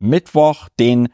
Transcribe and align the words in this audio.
Mittwoch, 0.00 0.68
den 0.78 1.08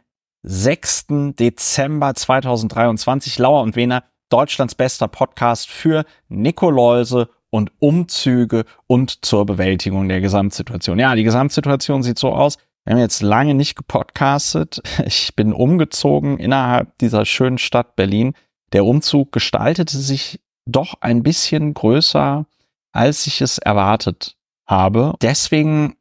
6. 0.44 1.06
Dezember 1.38 2.14
2023. 2.14 3.38
Lauer 3.38 3.62
und 3.62 3.74
Wener, 3.74 4.04
Deutschlands 4.28 4.76
bester 4.76 5.08
Podcast 5.08 5.68
für 5.68 6.04
Nikoläuse 6.28 7.28
und 7.50 7.72
Umzüge 7.80 8.64
und 8.86 9.24
zur 9.24 9.44
Bewältigung 9.44 10.08
der 10.08 10.20
Gesamtsituation. 10.20 10.98
Ja, 10.98 11.14
die 11.16 11.24
Gesamtsituation 11.24 12.04
sieht 12.04 12.18
so 12.18 12.32
aus. 12.32 12.58
Wir 12.84 12.94
haben 12.94 13.00
jetzt 13.00 13.22
lange 13.22 13.54
nicht 13.54 13.74
gepodcastet. 13.74 14.80
Ich 15.04 15.34
bin 15.34 15.52
umgezogen 15.52 16.38
innerhalb 16.38 16.96
dieser 16.98 17.24
schönen 17.24 17.58
Stadt 17.58 17.96
Berlin. 17.96 18.34
Der 18.72 18.84
Umzug 18.84 19.32
gestaltete 19.32 19.98
sich 19.98 20.40
doch 20.64 20.94
ein 21.00 21.24
bisschen 21.24 21.74
größer, 21.74 22.46
als 22.92 23.26
ich 23.26 23.40
es 23.40 23.58
erwartet 23.58 24.36
habe. 24.66 25.14
Deswegen 25.22 25.96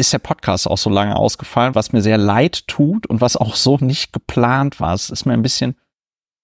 ist 0.00 0.12
der 0.12 0.18
Podcast 0.18 0.66
auch 0.66 0.78
so 0.78 0.90
lange 0.90 1.14
ausgefallen, 1.16 1.74
was 1.74 1.92
mir 1.92 2.00
sehr 2.02 2.18
leid 2.18 2.66
tut 2.66 3.06
und 3.06 3.20
was 3.20 3.36
auch 3.36 3.54
so 3.54 3.76
nicht 3.76 4.12
geplant 4.12 4.80
war. 4.80 4.94
Es 4.94 5.10
ist 5.10 5.26
mir 5.26 5.34
ein 5.34 5.42
bisschen 5.42 5.76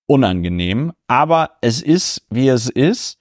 unangenehm, 0.06 0.92
aber 1.08 1.52
es 1.62 1.82
ist, 1.82 2.26
wie 2.30 2.48
es 2.48 2.68
ist. 2.68 3.18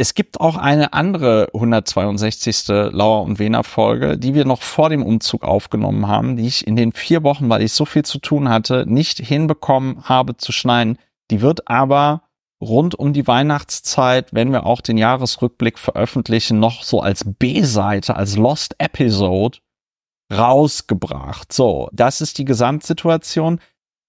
Es 0.00 0.14
gibt 0.14 0.40
auch 0.40 0.56
eine 0.56 0.92
andere 0.92 1.48
162. 1.54 2.68
Lauer 2.68 3.22
und 3.22 3.38
Wener 3.38 3.64
Folge, 3.64 4.16
die 4.16 4.32
wir 4.34 4.44
noch 4.44 4.62
vor 4.62 4.90
dem 4.90 5.02
Umzug 5.02 5.42
aufgenommen 5.44 6.06
haben, 6.06 6.36
die 6.36 6.46
ich 6.46 6.66
in 6.66 6.76
den 6.76 6.92
vier 6.92 7.22
Wochen, 7.24 7.48
weil 7.48 7.62
ich 7.62 7.72
so 7.72 7.84
viel 7.84 8.04
zu 8.04 8.18
tun 8.18 8.48
hatte, 8.48 8.84
nicht 8.86 9.18
hinbekommen 9.18 10.04
habe 10.04 10.36
zu 10.36 10.52
schneiden. 10.52 10.98
Die 11.30 11.40
wird 11.40 11.68
aber 11.68 12.22
rund 12.60 12.94
um 12.94 13.12
die 13.12 13.26
Weihnachtszeit, 13.26 14.34
wenn 14.34 14.52
wir 14.52 14.66
auch 14.66 14.80
den 14.80 14.98
Jahresrückblick 14.98 15.78
veröffentlichen, 15.78 16.58
noch 16.58 16.82
so 16.82 17.00
als 17.00 17.24
B-Seite, 17.24 18.16
als 18.16 18.36
Lost 18.36 18.74
Episode 18.78 19.58
rausgebracht. 20.32 21.52
So, 21.52 21.88
das 21.92 22.20
ist 22.20 22.38
die 22.38 22.44
Gesamtsituation. 22.44 23.60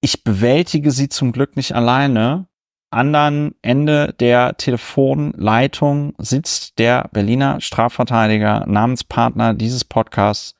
Ich 0.01 0.23
bewältige 0.23 0.91
sie 0.91 1.09
zum 1.09 1.31
Glück 1.31 1.55
nicht 1.55 1.73
alleine 1.73 2.49
anderen 2.91 3.55
Ende 3.61 4.13
der 4.19 4.57
Telefonleitung 4.57 6.13
sitzt 6.17 6.79
der 6.79 7.09
Berliner 7.11 7.61
Strafverteidiger, 7.61 8.65
Namenspartner 8.67 9.53
dieses 9.53 9.85
Podcasts, 9.85 10.55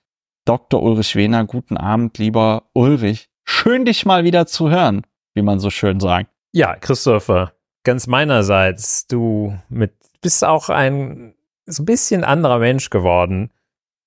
Dr. 0.46 0.82
Ulrich 0.82 1.16
Wehner. 1.16 1.46
Guten 1.46 1.78
Abend, 1.78 2.18
lieber 2.18 2.64
Ulrich. 2.74 3.30
Schön, 3.46 3.86
dich 3.86 4.06
mal 4.06 4.24
wieder 4.24 4.46
zu 4.46 4.70
hören, 4.70 5.04
wie 5.34 5.42
man 5.42 5.60
so 5.60 5.70
schön 5.70 6.00
sagt. 6.00 6.30
Ja, 6.52 6.76
Christopher, 6.76 7.54
ganz 7.84 8.08
meinerseits, 8.08 9.08
du 9.08 9.58
mit, 9.70 9.94
bist 10.22 10.44
auch 10.44 10.70
ein 10.70 11.36
so 11.66 11.84
ein 11.84 11.86
bisschen 11.86 12.24
anderer 12.24 12.60
Mensch 12.60 12.90
geworden 12.90 13.52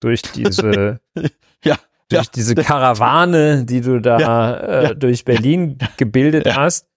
durch 0.01 0.23
diese, 0.23 1.01
ja, 1.65 1.79
durch 2.09 2.25
ja. 2.25 2.31
diese 2.35 2.55
Karawane, 2.57 3.65
die 3.65 3.81
du 3.81 4.01
da 4.01 4.19
ja, 4.19 4.57
äh, 4.57 4.97
durch 4.97 5.25
Berlin 5.25 5.79
gebildet 5.97 6.57
hast. 6.57 6.89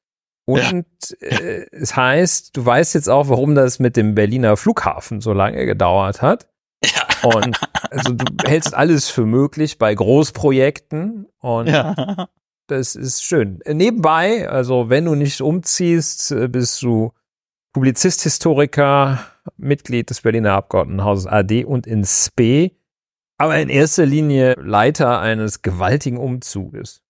Und 0.45 0.85
äh, 1.21 1.65
es 1.71 1.95
heißt, 1.95 2.55
du 2.55 2.65
weißt 2.65 2.93
jetzt 2.95 3.09
auch, 3.09 3.29
warum 3.29 3.55
das 3.55 3.79
mit 3.79 3.95
dem 3.95 4.15
Berliner 4.15 4.57
Flughafen 4.57 5.21
so 5.21 5.33
lange 5.33 5.65
gedauert 5.65 6.21
hat. 6.21 6.47
Ja. 6.83 7.29
Und 7.29 7.59
also 7.89 8.13
du 8.13 8.25
hältst 8.47 8.75
alles 8.75 9.09
für 9.09 9.25
möglich 9.25 9.77
bei 9.77 9.93
Großprojekten 9.93 11.27
und. 11.39 11.69
Das 12.67 12.95
ist 12.95 13.23
schön. 13.23 13.59
Nebenbei, 13.67 14.49
also 14.49 14.89
wenn 14.89 15.05
du 15.05 15.16
nicht 15.16 15.41
umziehst, 15.41 16.31
äh, 16.31 16.47
bist 16.47 16.81
du 16.81 17.11
Publizist, 17.73 18.23
Historiker, 18.23 19.19
Mitglied 19.57 20.09
des 20.09 20.22
Berliner 20.22 20.53
Abgeordnetenhauses 20.53 21.27
AD 21.27 21.66
und 21.66 21.85
in 21.88 22.03
SPE, 22.03 22.72
aber 23.38 23.57
in 23.59 23.69
erster 23.69 24.05
Linie 24.05 24.55
Leiter 24.61 25.19
eines 25.19 25.61
gewaltigen 25.61 26.17
Umzuges. 26.17 27.02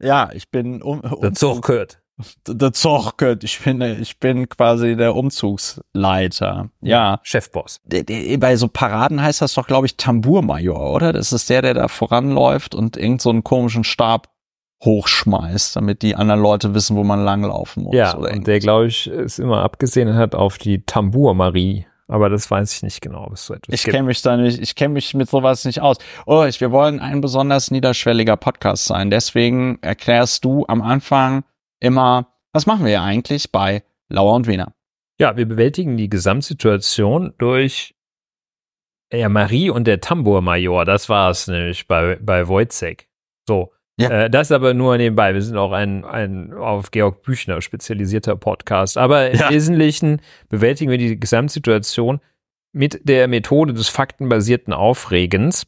Ja, 0.00 0.30
ich 0.32 0.50
bin 0.50 0.82
um, 0.82 1.00
um 1.00 1.20
Dazu 1.20 1.60
gehört 1.60 2.02
der 2.48 2.72
Zorke, 2.72 3.38
ich 3.42 3.60
bin, 3.60 3.80
ich 3.80 4.18
bin 4.18 4.48
quasi 4.48 4.96
der 4.96 5.14
Umzugsleiter. 5.14 6.70
Ja. 6.80 7.20
Chefboss. 7.22 7.80
Bei 8.38 8.56
so 8.56 8.68
Paraden 8.68 9.20
heißt 9.20 9.42
das 9.42 9.54
doch, 9.54 9.66
glaube 9.66 9.86
ich, 9.86 9.96
Tambourmajor, 9.96 10.94
oder? 10.94 11.12
Das 11.12 11.32
ist 11.32 11.50
der, 11.50 11.62
der 11.62 11.74
da 11.74 11.88
voranläuft 11.88 12.74
und 12.74 12.96
irgend 12.96 13.20
so 13.20 13.30
einen 13.30 13.44
komischen 13.44 13.84
Stab 13.84 14.28
hochschmeißt, 14.84 15.76
damit 15.76 16.02
die 16.02 16.16
anderen 16.16 16.40
Leute 16.40 16.74
wissen, 16.74 16.96
wo 16.96 17.04
man 17.04 17.24
langlaufen 17.24 17.84
muss. 17.84 17.94
Ja, 17.94 18.14
und 18.14 18.46
der, 18.46 18.58
glaube 18.58 18.86
ich, 18.86 19.06
ist 19.06 19.38
immer 19.38 19.62
abgesehen 19.62 20.14
hat 20.14 20.34
auf 20.34 20.58
die 20.58 20.84
Tambour-Marie. 20.84 21.86
Aber 22.08 22.28
das 22.28 22.48
weiß 22.48 22.72
ich 22.72 22.82
nicht 22.82 23.00
genau, 23.00 23.26
was 23.30 23.46
so 23.46 23.54
etwas 23.54 23.74
Ich 23.74 23.82
kenne 23.82 24.04
mich 24.04 24.22
da 24.22 24.36
nicht, 24.36 24.60
ich 24.60 24.76
kenne 24.76 24.94
mich 24.94 25.12
mit 25.14 25.28
sowas 25.28 25.64
nicht 25.64 25.80
aus. 25.80 25.96
Oh, 26.24 26.44
ich, 26.44 26.60
wir 26.60 26.70
wollen 26.70 27.00
ein 27.00 27.20
besonders 27.20 27.72
niederschwelliger 27.72 28.36
Podcast 28.36 28.84
sein. 28.84 29.10
Deswegen 29.10 29.78
erklärst 29.82 30.44
du 30.44 30.64
am 30.68 30.82
Anfang, 30.82 31.42
immer, 31.80 32.28
was 32.52 32.66
machen 32.66 32.84
wir 32.84 32.92
ja 32.92 33.02
eigentlich 33.02 33.50
bei 33.50 33.82
Lauer 34.08 34.34
und 34.34 34.46
Wiener? 34.46 34.72
Ja, 35.18 35.36
wir 35.36 35.46
bewältigen 35.46 35.96
die 35.96 36.08
Gesamtsituation 36.08 37.34
durch 37.38 37.96
ja, 39.12 39.28
Marie 39.28 39.70
und 39.70 39.86
der 39.86 40.00
Tambourmajor. 40.00 40.84
Das 40.84 41.08
war 41.08 41.30
es 41.30 41.48
nämlich 41.48 41.88
bei, 41.88 42.18
bei 42.20 42.46
Wojcek. 42.46 43.08
So. 43.48 43.72
Ja. 43.98 44.10
Äh, 44.10 44.30
das 44.30 44.52
aber 44.52 44.74
nur 44.74 44.96
nebenbei. 44.98 45.34
Wir 45.34 45.42
sind 45.42 45.56
auch 45.56 45.72
ein, 45.72 46.04
ein 46.04 46.52
auf 46.52 46.90
Georg 46.90 47.22
Büchner 47.22 47.62
spezialisierter 47.62 48.36
Podcast. 48.36 48.98
Aber 48.98 49.30
im 49.30 49.38
ja. 49.38 49.50
Wesentlichen 49.50 50.20
bewältigen 50.48 50.90
wir 50.90 50.98
die 50.98 51.18
Gesamtsituation 51.18 52.20
mit 52.72 53.08
der 53.08 53.26
Methode 53.26 53.72
des 53.72 53.88
faktenbasierten 53.88 54.74
Aufregens. 54.74 55.66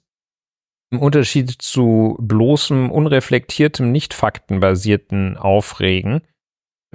Im 0.90 1.00
Unterschied 1.00 1.50
zu 1.50 2.16
bloßem, 2.20 2.90
unreflektiertem, 2.90 3.90
nicht 3.92 4.14
faktenbasierten 4.14 5.36
Aufregen 5.36 6.22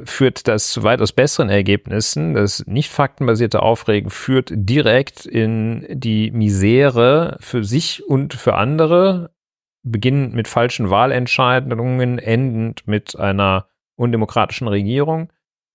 führt 0.03 0.47
das 0.47 0.69
zu 0.69 0.83
weitaus 0.83 1.11
besseren 1.11 1.49
Ergebnissen. 1.49 2.33
Das 2.33 2.65
nicht 2.65 2.89
faktenbasierte 2.89 3.61
Aufregen 3.61 4.09
führt 4.09 4.51
direkt 4.51 5.25
in 5.25 5.85
die 5.89 6.31
Misere 6.31 7.37
für 7.39 7.63
sich 7.63 8.07
und 8.07 8.33
für 8.33 8.55
andere, 8.55 9.31
beginnend 9.83 10.33
mit 10.33 10.47
falschen 10.47 10.89
Wahlentscheidungen, 10.89 12.19
endend 12.19 12.87
mit 12.87 13.17
einer 13.17 13.67
undemokratischen 13.95 14.67
Regierung. 14.67 15.31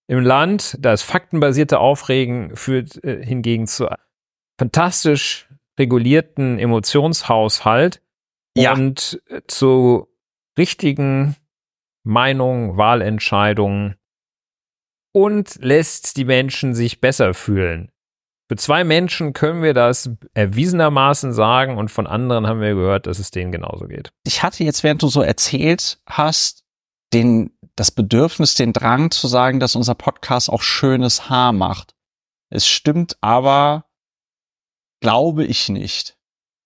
Im 0.07 0.21
Land, 0.21 0.77
das 0.81 1.03
faktenbasierte 1.03 1.79
Aufregen 1.79 2.57
führt 2.57 3.03
äh, 3.05 3.25
hingegen 3.25 3.67
zu 3.67 3.89
fantastisch 4.59 5.49
regulierten 5.79 6.59
Emotionshaushalt, 6.59 8.03
ja. 8.57 8.73
und 8.73 9.23
zu 9.47 10.09
richtigen 10.59 11.37
Meinungen, 12.03 12.77
Wahlentscheidungen 12.77 13.97
und 15.13 15.57
lässt 15.63 16.17
die 16.17 16.25
Menschen 16.25 16.75
sich 16.75 17.01
besser 17.01 17.35
fühlen. 17.35 17.93
Für 18.49 18.57
zwei 18.57 18.83
Menschen 18.83 19.35
können 19.35 19.63
wir 19.63 19.75
das 19.75 20.11
erwiesenermaßen 20.33 21.35
sagen 21.35 21.77
und 21.77 21.91
von 21.91 22.07
anderen 22.07 22.47
haben 22.47 22.63
wir 22.63 22.75
gehört, 22.75 23.07
dass 23.07 23.19
es 23.19 23.31
denen 23.31 23.53
genauso 23.53 23.87
geht. 23.87 24.11
Ich 24.25 24.43
hatte 24.43 24.65
jetzt, 24.65 24.83
während 24.83 25.03
du 25.03 25.09
so 25.09 25.21
erzählt 25.21 26.01
hast, 26.07 26.65
den, 27.13 27.51
das 27.77 27.91
Bedürfnis, 27.91 28.55
den 28.55 28.73
Drang 28.73 29.11
zu 29.11 29.29
sagen, 29.29 29.61
dass 29.61 29.77
unser 29.77 29.95
Podcast 29.95 30.49
auch 30.49 30.63
schönes 30.63 31.29
Haar 31.29 31.53
macht. 31.53 31.95
Es 32.51 32.67
stimmt 32.67 33.19
aber, 33.21 33.85
glaube 35.01 35.45
ich 35.45 35.69
nicht. 35.69 36.17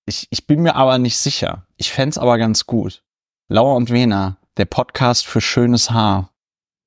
Ich, 0.07 0.29
ich 0.31 0.47
bin 0.47 0.63
mir 0.63 0.77
aber 0.77 0.99
nicht 0.99 1.17
sicher. 1.17 1.67
Ich 1.77 1.91
fände 1.91 2.21
aber 2.21 2.39
ganz 2.39 2.67
gut. 2.67 3.03
Lauer 3.49 3.75
und 3.75 3.91
Wena, 3.91 4.39
der 4.57 4.67
Podcast 4.67 5.27
für 5.27 5.41
schönes 5.41 5.91
Haar 5.91 6.33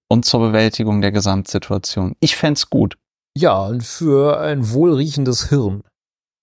und 0.08 0.26
zur 0.26 0.40
Bewältigung 0.40 1.02
der 1.02 1.12
Gesamtsituation. 1.12 2.16
Ich 2.22 2.38
fände 2.38 2.62
gut. 2.70 2.98
Ja, 3.38 3.66
und 3.66 3.84
für 3.84 4.40
ein 4.40 4.72
wohlriechendes 4.72 5.50
Hirn. 5.50 5.84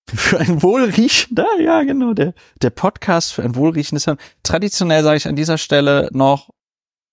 Für 0.08 0.40
ein 0.40 0.62
wohlriechender, 0.62 1.60
ja 1.60 1.82
genau, 1.84 2.12
der, 2.12 2.34
der 2.60 2.70
Podcast 2.70 3.32
für 3.32 3.42
ein 3.42 3.54
wohlriechendes 3.54 4.04
Hirn. 4.04 4.18
Traditionell 4.42 5.02
sage 5.02 5.16
ich 5.16 5.28
an 5.28 5.36
dieser 5.36 5.58
Stelle 5.58 6.10
noch, 6.12 6.50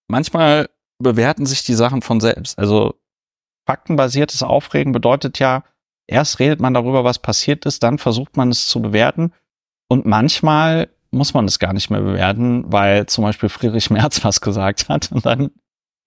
manchmal 0.10 0.70
bewerten 1.02 1.46
sich 1.46 1.64
die 1.64 1.76
Sachen 1.76 2.02
von 2.02 2.20
selbst. 2.20 2.60
Also 2.60 2.96
faktenbasiertes 3.68 4.44
Aufregen 4.44 4.92
bedeutet 4.92 5.40
ja, 5.40 5.64
erst 6.08 6.40
redet 6.40 6.60
man 6.60 6.74
darüber, 6.74 7.04
was 7.04 7.20
passiert 7.20 7.66
ist, 7.66 7.84
dann 7.84 8.00
versucht 8.00 8.36
man 8.36 8.50
es 8.50 8.68
zu 8.68 8.82
bewerten 8.82 9.32
und 9.90 10.06
manchmal 10.06 10.90
muss 11.12 11.34
man 11.34 11.46
es 11.46 11.60
gar 11.60 11.74
nicht 11.74 11.90
mehr 11.90 12.02
bewerten, 12.02 12.72
weil 12.72 13.08
zum 13.08 13.24
Beispiel 13.24 13.50
Friedrich 13.50 13.90
Merz 13.90 14.24
was 14.24 14.42
gesagt 14.42 14.90
hat. 14.90 15.12
Und 15.12 15.26
dann 15.26 15.52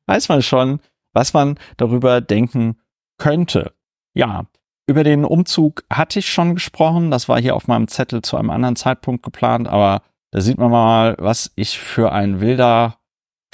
weiß 0.07 0.29
man 0.29 0.43
schon, 0.43 0.81
was 1.13 1.33
man 1.33 1.59
darüber 1.77 2.21
denken 2.21 2.79
könnte. 3.19 3.73
Ja, 4.15 4.47
über 4.87 5.05
den 5.05 5.25
Umzug 5.25 5.85
hatte 5.91 6.19
ich 6.19 6.29
schon 6.29 6.55
gesprochen. 6.55 7.11
Das 7.11 7.29
war 7.29 7.41
hier 7.41 7.55
auf 7.55 7.69
meinem 7.69 7.89
Zettel 7.89 8.23
zu 8.23 8.37
einem 8.37 8.51
anderen 8.51 8.77
Zeitpunkt 8.77 9.23
geplant, 9.23 9.69
aber 9.69 10.03
da 10.33 10.41
sieht 10.41 10.59
man 10.59 10.71
mal, 10.71 11.17
was 11.19 11.53
ich 11.57 11.79
für 11.79 12.13
ein 12.13 12.41
wilder 12.41 12.99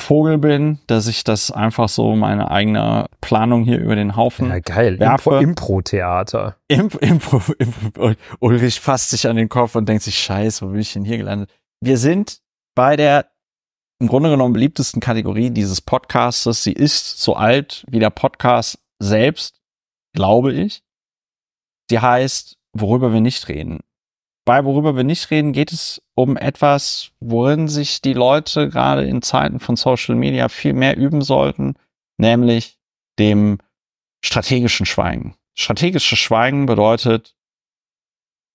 Vogel 0.00 0.38
bin, 0.38 0.78
dass 0.86 1.08
ich 1.08 1.24
das 1.24 1.50
einfach 1.50 1.88
so 1.88 2.14
meine 2.14 2.50
eigene 2.50 3.06
Planung 3.20 3.64
hier 3.64 3.78
über 3.78 3.96
den 3.96 4.14
Haufen 4.14 4.48
ja, 4.48 4.60
geil. 4.60 4.98
werfe. 5.00 5.40
Impro-Theater. 5.42 6.56
Impro, 6.68 6.98
Impro, 7.00 7.42
Impro, 7.58 8.12
Ulrich 8.38 8.80
fasst 8.80 9.10
sich 9.10 9.26
an 9.26 9.36
den 9.36 9.48
Kopf 9.48 9.74
und 9.74 9.88
denkt 9.88 10.04
sich, 10.04 10.18
scheiße, 10.18 10.64
wo 10.64 10.70
bin 10.70 10.80
ich 10.80 10.92
denn 10.92 11.04
hier 11.04 11.18
gelandet? 11.18 11.50
Wir 11.80 11.98
sind 11.98 12.40
bei 12.76 12.96
der 12.96 13.26
im 14.00 14.06
Grunde 14.06 14.30
genommen 14.30 14.52
beliebtesten 14.52 15.00
Kategorie 15.00 15.50
dieses 15.50 15.80
Podcastes. 15.80 16.62
Sie 16.62 16.72
ist 16.72 17.20
so 17.20 17.34
alt 17.34 17.84
wie 17.90 17.98
der 17.98 18.10
Podcast 18.10 18.78
selbst, 18.98 19.60
glaube 20.14 20.52
ich. 20.52 20.82
Sie 21.90 22.00
heißt, 22.00 22.58
worüber 22.72 23.12
wir 23.12 23.20
nicht 23.20 23.48
reden. 23.48 23.80
Bei 24.44 24.64
worüber 24.64 24.96
wir 24.96 25.04
nicht 25.04 25.30
reden, 25.30 25.52
geht 25.52 25.72
es 25.72 26.02
um 26.14 26.36
etwas, 26.36 27.12
worin 27.20 27.68
sich 27.68 28.00
die 28.00 28.14
Leute 28.14 28.68
gerade 28.68 29.04
in 29.04 29.20
Zeiten 29.20 29.60
von 29.60 29.76
Social 29.76 30.14
Media 30.14 30.48
viel 30.48 30.72
mehr 30.72 30.96
üben 30.96 31.20
sollten, 31.20 31.74
nämlich 32.16 32.78
dem 33.18 33.58
strategischen 34.24 34.86
Schweigen. 34.86 35.34
Strategisches 35.54 36.18
Schweigen 36.18 36.66
bedeutet 36.66 37.34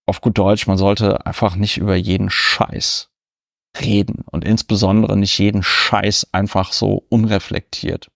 auf 0.05 0.19
gut 0.19 0.37
Deutsch, 0.37 0.67
man 0.67 0.77
sollte 0.77 1.25
einfach 1.25 1.55
nicht 1.55 1.77
über 1.77 1.95
jeden 1.95 2.29
Scheiß 2.29 3.11
reden 3.79 4.23
und 4.31 4.43
insbesondere 4.43 5.15
nicht 5.15 5.37
jeden 5.37 5.63
Scheiß 5.63 6.29
einfach 6.33 6.73
so 6.73 7.05
unreflektiert 7.09 8.09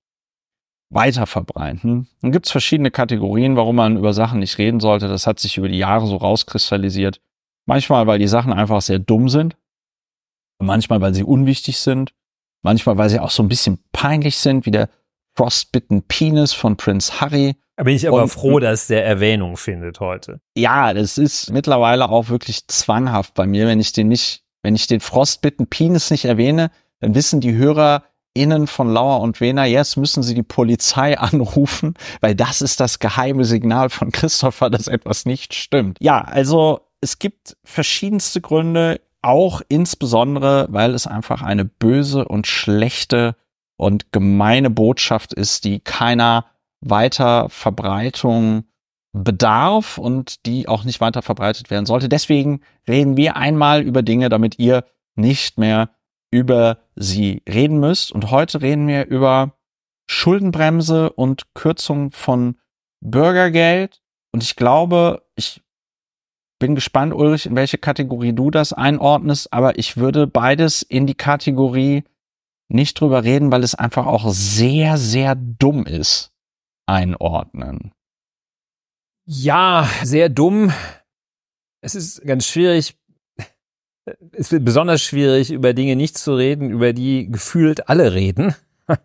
weiter 0.90 1.26
verbreiten. 1.26 2.08
Dann 2.22 2.32
gibt 2.32 2.46
es 2.46 2.52
verschiedene 2.52 2.92
Kategorien, 2.92 3.56
warum 3.56 3.76
man 3.76 3.98
über 3.98 4.14
Sachen 4.14 4.40
nicht 4.40 4.58
reden 4.58 4.80
sollte. 4.80 5.08
Das 5.08 5.28
hat 5.28 5.40
sich 5.40 5.58
über 5.58 5.68
die 5.68 5.78
Jahre 5.78 6.08
so 6.08 6.16
rauskristallisiert. 6.16 7.20
Manchmal, 7.66 8.08
weil 8.08 8.20
die 8.20 8.28
Sachen 8.28 8.54
einfach 8.54 8.82
sehr 8.82 9.00
dumm 9.00 9.30
sind. 9.30 9.58
Manchmal, 10.60 11.02
weil 11.02 11.14
sie 11.14 11.24
unwichtig 11.24 11.80
sind. 11.80 12.14
Manchmal, 12.64 12.98
weil 12.98 13.10
sie 13.10 13.20
auch 13.20 13.30
so 13.30 13.44
ein 13.44 13.50
bisschen 13.50 13.80
peinlich 13.92 14.38
sind, 14.38 14.66
wie 14.66 14.72
der 14.72 14.90
Frostbitten 15.36 16.04
Penis 16.04 16.54
von 16.54 16.78
Prince 16.78 17.22
Harry. 17.22 17.56
Da 17.76 17.84
bin 17.84 17.96
ich 17.96 18.08
aber 18.08 18.24
und, 18.24 18.30
froh, 18.30 18.60
dass 18.60 18.88
der 18.88 19.06
Erwähnung 19.06 19.56
findet 19.56 20.00
heute. 20.00 20.40
Ja, 20.56 20.94
das 20.94 21.20
ist 21.20 21.52
mittlerweile 21.52 22.10
auch 22.10 22.30
wirklich 22.30 22.68
zwanghaft 22.68 23.36
bei 23.36 23.46
mir, 23.46 23.68
wenn 23.68 23.80
ich 23.80 23.92
den 23.92 24.08
nicht, 24.08 24.44
wenn 24.64 24.74
ich 24.74 24.88
den 24.88 25.00
Frostbitten 25.00 25.68
Penis 25.68 26.10
nicht 26.10 26.26
erwähne, 26.26 26.72
dann 27.02 27.14
wissen 27.14 27.40
die 27.40 27.54
Hörer 27.54 28.04
innen 28.42 28.68
von 28.68 28.92
Lauer 28.92 29.22
und 29.22 29.42
Wehner, 29.42 29.66
jetzt 29.66 29.98
müssen 29.98 30.24
sie 30.24 30.34
die 30.34 30.44
Polizei 30.44 31.18
anrufen, 31.20 31.96
weil 32.22 32.36
das 32.36 32.62
ist 32.62 32.80
das 32.80 33.00
geheime 33.00 33.46
Signal 33.46 33.90
von 33.90 34.12
Christopher, 34.12 34.70
dass 34.70 34.88
etwas 34.88 35.26
nicht 35.26 35.54
stimmt. 35.54 35.98
Ja, 36.02 36.22
also 36.22 36.82
es 37.02 37.20
gibt 37.20 37.58
verschiedenste 37.64 38.42
Gründe, 38.42 39.02
auch 39.22 39.62
insbesondere, 39.68 40.68
weil 40.70 40.94
es 40.94 41.08
einfach 41.08 41.42
eine 41.42 41.66
böse 41.66 42.26
und 42.26 42.48
schlechte 42.48 43.36
und 43.76 44.12
gemeine 44.12 44.70
Botschaft 44.70 45.34
ist, 45.34 45.66
die 45.66 45.80
keiner 45.80 46.46
weiter 46.82 47.50
Verbreitung 47.50 48.66
bedarf 49.14 49.98
und 49.98 50.46
die 50.46 50.68
auch 50.68 50.84
nicht 50.84 51.02
weiter 51.02 51.22
verbreitet 51.22 51.70
werden 51.70 51.86
sollte. 51.86 52.10
Deswegen 52.10 52.62
reden 52.88 53.18
wir 53.18 53.36
einmal 53.36 53.82
über 53.82 54.02
Dinge, 54.02 54.30
damit 54.30 54.60
ihr 54.60 54.84
nicht 55.16 55.58
mehr 55.58 55.90
über 56.32 56.80
sie 56.96 57.42
reden 57.48 57.80
müsst. 57.80 58.12
Und 58.12 58.32
heute 58.32 58.62
reden 58.62 58.88
wir 58.88 59.06
über 59.06 59.54
Schuldenbremse 60.10 61.12
und 61.12 61.54
Kürzung 61.54 62.12
von 62.12 62.58
Bürgergeld. 63.02 64.02
Und 64.34 64.44
ich 64.44 64.56
glaube, 64.56 65.24
ich 65.36 65.62
bin 66.60 66.76
gespannt, 66.76 67.14
Ulrich, 67.14 67.46
in 67.46 67.56
welche 67.56 67.78
Kategorie 67.78 68.34
du 68.34 68.52
das 68.52 68.74
einordnest, 68.74 69.54
aber 69.54 69.78
ich 69.78 69.98
würde 69.98 70.28
beides 70.28 70.82
in 70.82 71.06
die 71.06 71.16
Kategorie 71.16 72.04
nicht 72.70 73.00
drüber 73.00 73.24
reden, 73.24 73.52
weil 73.52 73.64
es 73.64 73.76
einfach 73.76 74.06
auch 74.06 74.30
sehr, 74.30 74.98
sehr 74.98 75.36
dumm 75.36 75.86
ist, 75.86 76.32
einordnen. 76.86 77.94
Ja, 79.26 79.88
sehr 80.04 80.30
dumm. 80.30 80.74
Es 81.82 81.96
ist 81.96 82.26
ganz 82.26 82.48
schwierig 82.48 82.98
es 84.32 84.52
wird 84.52 84.66
besonders 84.66 85.02
schwierig, 85.02 85.52
über 85.52 85.74
Dinge 85.74 85.96
nicht 85.96 86.18
zu 86.18 86.36
reden, 86.36 86.70
über 86.70 86.94
die 86.94 87.30
gefühlt 87.30 87.90
alle 87.90 88.14
reden. 88.14 88.56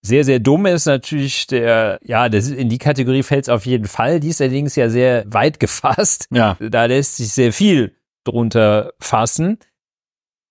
Sehr, 0.00 0.24
sehr 0.24 0.38
dumm 0.38 0.64
ist 0.66 0.86
natürlich 0.86 1.46
der, 1.46 1.98
ja, 2.02 2.30
das 2.30 2.48
in 2.48 2.70
die 2.70 2.78
Kategorie 2.78 3.22
fällt 3.22 3.44
es 3.44 3.48
auf 3.50 3.66
jeden 3.66 3.86
Fall. 3.86 4.18
Die 4.20 4.28
ist 4.28 4.40
allerdings 4.40 4.76
ja 4.76 4.88
sehr 4.88 5.24
weit 5.26 5.60
gefasst. 5.60 6.26
Ja. 6.30 6.56
Da 6.58 6.86
lässt 6.86 7.16
sich 7.16 7.32
sehr 7.32 7.52
viel 7.52 7.94
drunter 8.24 8.92
fassen. 8.98 9.58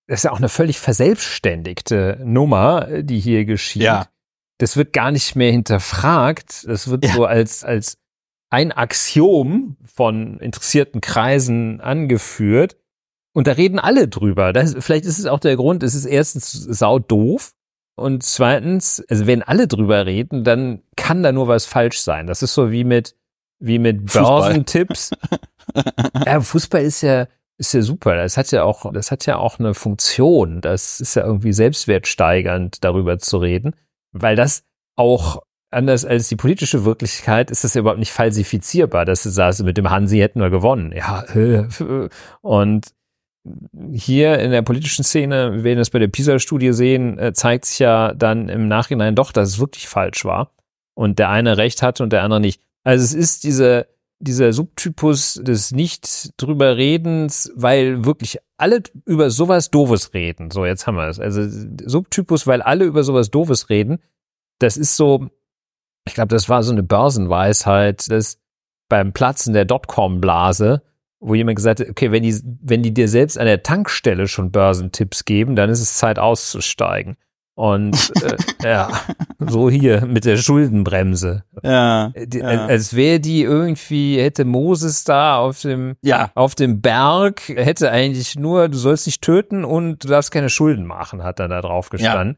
Das 0.06 0.20
ist 0.20 0.24
ja 0.24 0.32
auch 0.32 0.38
eine 0.38 0.48
völlig 0.48 0.78
verselbstständigte 0.78 2.20
Nummer, 2.24 3.02
die 3.02 3.18
hier 3.18 3.44
geschieht. 3.44 3.82
Ja. 3.82 4.06
Das 4.58 4.76
wird 4.76 4.92
gar 4.92 5.10
nicht 5.10 5.34
mehr 5.34 5.50
hinterfragt. 5.50 6.64
Das 6.68 6.88
wird 6.88 7.04
ja. 7.04 7.12
so 7.12 7.24
als, 7.24 7.64
als 7.64 7.98
ein 8.50 8.70
Axiom 8.70 9.76
von 9.84 10.38
interessierten 10.38 11.00
Kreisen 11.00 11.80
angeführt. 11.80 12.76
Und 13.34 13.48
da 13.48 13.52
reden 13.52 13.80
alle 13.80 14.08
drüber. 14.08 14.52
Das, 14.52 14.76
vielleicht 14.78 15.04
ist 15.04 15.18
es 15.18 15.26
auch 15.26 15.40
der 15.40 15.56
Grund, 15.56 15.82
es 15.82 15.94
ist 15.94 16.06
erstens 16.06 16.52
sau 16.52 17.00
doof. 17.00 17.52
Und 17.96 18.22
zweitens, 18.22 19.04
also 19.08 19.26
wenn 19.26 19.42
alle 19.42 19.68
drüber 19.68 20.06
reden, 20.06 20.44
dann 20.44 20.82
kann 20.96 21.22
da 21.22 21.32
nur 21.32 21.48
was 21.48 21.66
falsch 21.66 22.00
sein. 22.00 22.26
Das 22.26 22.42
ist 22.42 22.54
so 22.54 22.70
wie 22.70 22.84
mit, 22.84 23.16
wie 23.58 23.78
mit 23.78 24.06
Börsentipps. 24.12 25.10
ja, 26.26 26.40
Fußball 26.40 26.82
ist 26.82 27.02
ja, 27.02 27.26
ist 27.58 27.74
ja 27.74 27.82
super. 27.82 28.14
Das 28.16 28.36
hat 28.36 28.50
ja 28.52 28.62
auch, 28.64 28.92
das 28.92 29.10
hat 29.10 29.26
ja 29.26 29.36
auch 29.36 29.58
eine 29.58 29.74
Funktion. 29.74 30.60
Das 30.60 31.00
ist 31.00 31.16
ja 31.16 31.24
irgendwie 31.24 31.52
selbstwertsteigernd, 31.52 32.84
darüber 32.84 33.18
zu 33.18 33.38
reden, 33.38 33.74
weil 34.12 34.36
das 34.36 34.64
auch 34.96 35.42
anders 35.70 36.04
als 36.04 36.28
die 36.28 36.36
politische 36.36 36.84
Wirklichkeit 36.84 37.50
ist 37.50 37.64
das 37.64 37.74
ja 37.74 37.80
überhaupt 37.80 37.98
nicht 37.98 38.12
falsifizierbar, 38.12 39.04
dass 39.04 39.24
du 39.24 39.30
sagst, 39.30 39.64
mit 39.64 39.76
dem 39.76 39.90
Hansi 39.90 40.18
hätten 40.18 40.40
wir 40.40 40.50
gewonnen. 40.50 40.92
Ja, 40.92 41.24
und 42.42 42.94
hier 43.92 44.38
in 44.38 44.50
der 44.50 44.62
politischen 44.62 45.04
Szene, 45.04 45.52
wir 45.52 45.64
werden 45.64 45.78
es 45.78 45.90
bei 45.90 45.98
der 45.98 46.08
PISA-Studie 46.08 46.72
sehen, 46.72 47.18
äh, 47.18 47.32
zeigt 47.32 47.66
sich 47.66 47.78
ja 47.78 48.14
dann 48.14 48.48
im 48.48 48.68
Nachhinein 48.68 49.14
doch, 49.14 49.32
dass 49.32 49.50
es 49.50 49.58
wirklich 49.58 49.88
falsch 49.88 50.24
war 50.24 50.52
und 50.94 51.18
der 51.18 51.28
eine 51.28 51.56
recht 51.56 51.82
hatte 51.82 52.02
und 52.02 52.12
der 52.12 52.22
andere 52.22 52.40
nicht. 52.40 52.62
Also 52.84 53.04
es 53.04 53.14
ist 53.14 53.44
diese, 53.44 53.86
dieser 54.18 54.52
Subtypus 54.52 55.40
des 55.42 55.72
nicht 55.72 56.30
drüber 56.40 56.76
Redens, 56.76 57.52
weil 57.54 58.04
wirklich 58.04 58.38
alle 58.56 58.82
über 59.04 59.30
sowas 59.30 59.70
Doofes 59.70 60.14
reden. 60.14 60.50
So, 60.50 60.64
jetzt 60.64 60.86
haben 60.86 60.96
wir 60.96 61.08
es. 61.08 61.20
Also 61.20 61.42
Subtypus, 61.84 62.46
weil 62.46 62.62
alle 62.62 62.84
über 62.84 63.02
sowas 63.02 63.30
Doofes 63.30 63.68
reden. 63.68 63.98
Das 64.58 64.76
ist 64.76 64.96
so, 64.96 65.28
ich 66.06 66.14
glaube, 66.14 66.28
das 66.28 66.48
war 66.48 66.62
so 66.62 66.72
eine 66.72 66.82
Börsenweisheit, 66.82 68.10
dass 68.10 68.38
beim 68.88 69.12
Platzen 69.12 69.52
der 69.52 69.64
Dotcom-Blase 69.64 70.82
wo 71.24 71.34
jemand 71.34 71.56
gesagt 71.56 71.80
hat, 71.80 71.88
okay, 71.88 72.12
wenn 72.12 72.22
die, 72.22 72.38
wenn 72.62 72.82
die 72.82 72.92
dir 72.92 73.08
selbst 73.08 73.38
an 73.38 73.46
der 73.46 73.62
Tankstelle 73.62 74.28
schon 74.28 74.52
Börsentipps 74.52 75.24
geben, 75.24 75.56
dann 75.56 75.70
ist 75.70 75.80
es 75.80 75.96
Zeit 75.96 76.18
auszusteigen. 76.18 77.16
Und 77.56 78.12
äh, 78.22 78.36
ja, 78.62 78.90
so 79.38 79.70
hier 79.70 80.04
mit 80.06 80.24
der 80.24 80.36
Schuldenbremse. 80.36 81.44
Ja. 81.62 82.12
Die, 82.14 82.38
ja. 82.38 82.66
Als 82.66 82.94
wäre 82.94 83.20
die 83.20 83.42
irgendwie, 83.42 84.20
hätte 84.20 84.44
Moses 84.44 85.04
da 85.04 85.38
auf 85.38 85.62
dem, 85.62 85.94
ja. 86.02 86.30
auf 86.34 86.54
dem 86.56 86.82
Berg, 86.82 87.48
hätte 87.48 87.90
eigentlich 87.90 88.36
nur, 88.36 88.68
du 88.68 88.76
sollst 88.76 89.06
nicht 89.06 89.22
töten 89.22 89.64
und 89.64 90.04
du 90.04 90.08
darfst 90.08 90.30
keine 90.30 90.50
Schulden 90.50 90.84
machen, 90.84 91.22
hat 91.22 91.38
er 91.38 91.48
da 91.48 91.62
drauf 91.62 91.90
gestanden. 91.90 92.36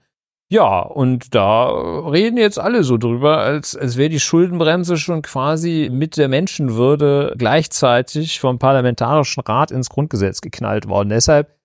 Ja, 0.49 0.79
und 0.79 1.35
da 1.35 1.69
reden 1.69 2.37
jetzt 2.37 2.59
alle 2.59 2.85
so 2.85 2.99
drüber, 2.99 3.39
als, 3.39 3.75
als 3.75 3.97
wäre 3.97 4.11
die 4.11 4.21
Schuldenbremse 4.21 4.97
schon 4.97 5.23
quasi 5.23 5.89
mit 5.91 6.17
der 6.17 6.29
Menschenwürde 6.29 7.35
gleichzeitig 7.37 8.39
vom 8.39 8.61
Parlamentarischen 8.61 9.43
Rat 9.43 9.73
ins 9.73 9.89
Grundgesetz 9.89 10.41
geknallt 10.41 10.87
worden. 10.89 11.09
Deshalb 11.09 11.57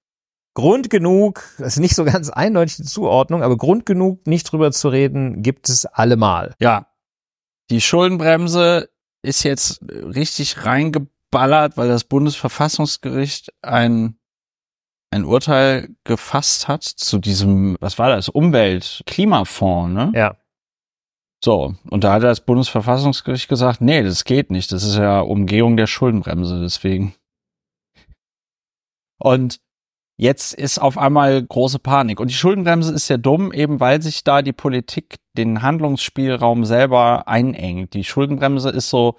Grund 0.54 0.90
genug, 0.90 1.44
das 1.60 1.74
ist 1.74 1.80
nicht 1.80 1.96
so 1.96 2.04
ganz 2.04 2.30
eindeutig 2.30 2.78
die 2.78 2.84
Zuordnung, 2.84 3.44
aber 3.44 3.56
Grund 3.56 3.86
genug, 3.86 4.26
nicht 4.26 4.52
drüber 4.52 4.72
zu 4.72 4.90
reden, 4.90 5.44
gibt 5.44 5.70
es 5.70 5.86
allemal. 5.86 6.56
Ja. 6.60 6.88
Die 7.70 7.82
Schuldenbremse 7.82 8.90
ist 9.22 9.44
jetzt 9.44 9.82
richtig 9.90 10.66
reingeballert, 10.66 11.78
weil 11.78 11.88
das 11.88 12.04
Bundesverfassungsgericht 12.04 13.54
ein 13.62 14.18
ein 15.12 15.26
Urteil 15.26 15.90
gefasst 16.06 16.68
hat 16.68 16.84
zu 16.84 17.20
diesem, 17.20 17.78
was 17.80 18.00
war 18.00 18.10
das, 18.10 18.30
Umwelt-Klimafonds, 18.30 19.94
ne? 19.94 20.12
Ja. 20.16 20.38
So, 21.44 21.76
und 21.90 22.04
da 22.04 22.14
hat 22.14 22.24
das 22.24 22.42
Bundesverfassungsgericht 22.42 23.50
gesagt, 23.50 23.82
nee, 23.82 24.04
das 24.04 24.26
geht 24.26 24.52
nicht. 24.52 24.72
Das 24.72 24.84
ist 24.84 24.96
ja 24.96 25.22
Umgehung 25.22 25.76
der 25.76 25.88
Schuldenbremse, 25.88 26.62
deswegen. 26.62 27.16
Und 29.18 29.60
jetzt 30.18 30.54
ist 30.54 30.80
auf 30.80 31.00
einmal 31.00 31.44
große 31.44 31.80
Panik. 31.80 32.20
Und 32.20 32.30
die 32.30 32.36
Schuldenbremse 32.36 32.94
ist 32.94 33.10
ja 33.10 33.18
dumm, 33.18 33.52
eben 33.52 33.80
weil 33.80 34.04
sich 34.04 34.24
da 34.24 34.44
die 34.44 34.54
Politik 34.54 35.16
den 35.36 35.64
Handlungsspielraum 35.64 36.64
selber 36.64 37.28
einengt. 37.28 37.96
Die 37.96 38.04
Schuldenbremse 38.04 38.70
ist 38.70 38.90
so 38.92 39.18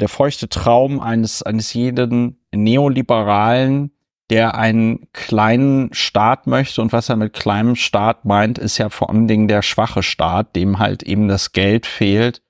der 0.00 0.08
feuchte 0.08 0.48
Traum 0.48 0.98
eines, 0.98 1.42
eines 1.42 1.72
jeden 1.72 2.44
Neoliberalen, 2.52 3.92
der 4.30 4.54
einen 4.54 5.12
kleinen 5.12 5.92
Staat 5.92 6.46
möchte 6.46 6.80
und 6.80 6.92
was 6.92 7.08
er 7.08 7.16
mit 7.16 7.32
kleinem 7.32 7.76
Staat 7.76 8.24
meint, 8.24 8.58
ist 8.58 8.78
ja 8.78 8.88
vor 8.88 9.10
allen 9.10 9.28
Dingen 9.28 9.48
der 9.48 9.62
schwache 9.62 10.02
Staat, 10.02 10.56
dem 10.56 10.78
halt 10.78 11.02
eben 11.02 11.28
das 11.28 11.52
Geld 11.52 11.84
fehlt, 11.86 12.42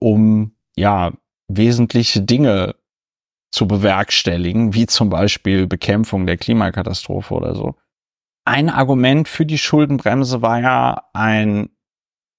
um 0.00 0.56
ja 0.76 1.12
wesentliche 1.48 2.22
Dinge 2.22 2.74
zu 3.52 3.68
bewerkstelligen, 3.68 4.74
wie 4.74 4.86
zum 4.86 5.10
Beispiel 5.10 5.66
Bekämpfung 5.66 6.26
der 6.26 6.38
Klimakatastrophe 6.38 7.34
oder 7.34 7.54
so. 7.54 7.76
ein 8.44 8.70
Argument 8.70 9.28
für 9.28 9.46
die 9.46 9.58
Schuldenbremse 9.58 10.42
war 10.42 10.60
ja 10.60 11.04
ein, 11.12 11.70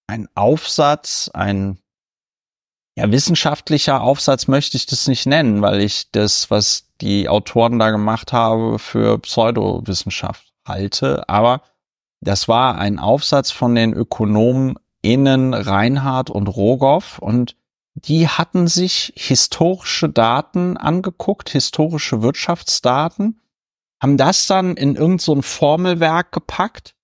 ein 0.08 0.28
Aufsatz, 0.36 1.30
ein 1.34 1.80
ja, 2.98 3.12
wissenschaftlicher 3.12 4.02
Aufsatz 4.02 4.48
möchte 4.48 4.78
ich 4.78 4.86
das 4.86 5.08
nicht 5.08 5.26
nennen, 5.26 5.62
weil 5.62 5.82
ich 5.82 6.12
das, 6.12 6.52
was 6.52 6.93
die 7.04 7.28
Autoren 7.28 7.80
da 7.80 7.92
gemacht 7.92 8.34
haben, 8.34 8.80
für 8.80 9.20
Pseudowissenschaft 9.20 10.54
halte. 10.68 11.28
Aber 11.28 11.62
das 12.22 12.48
war 12.48 12.78
ein 12.78 12.98
Aufsatz 12.98 13.52
von 13.52 13.76
den 13.76 13.94
Ökonomen 13.94 14.76
Innen 15.02 15.54
Reinhardt 15.54 16.30
und 16.30 16.48
Rogoff 16.48 17.20
und 17.20 17.58
die 17.96 18.30
hatten 18.30 18.68
sich 18.68 19.14
historische 19.18 20.08
Daten 20.10 20.78
angeguckt, 20.78 21.50
historische 21.50 22.22
Wirtschaftsdaten, 22.22 23.42
haben 24.02 24.18
das 24.18 24.48
dann 24.48 24.78
in 24.78 24.96
irgendein 24.96 25.20
so 25.20 25.42
Formelwerk 25.42 26.32
gepackt 26.32 26.96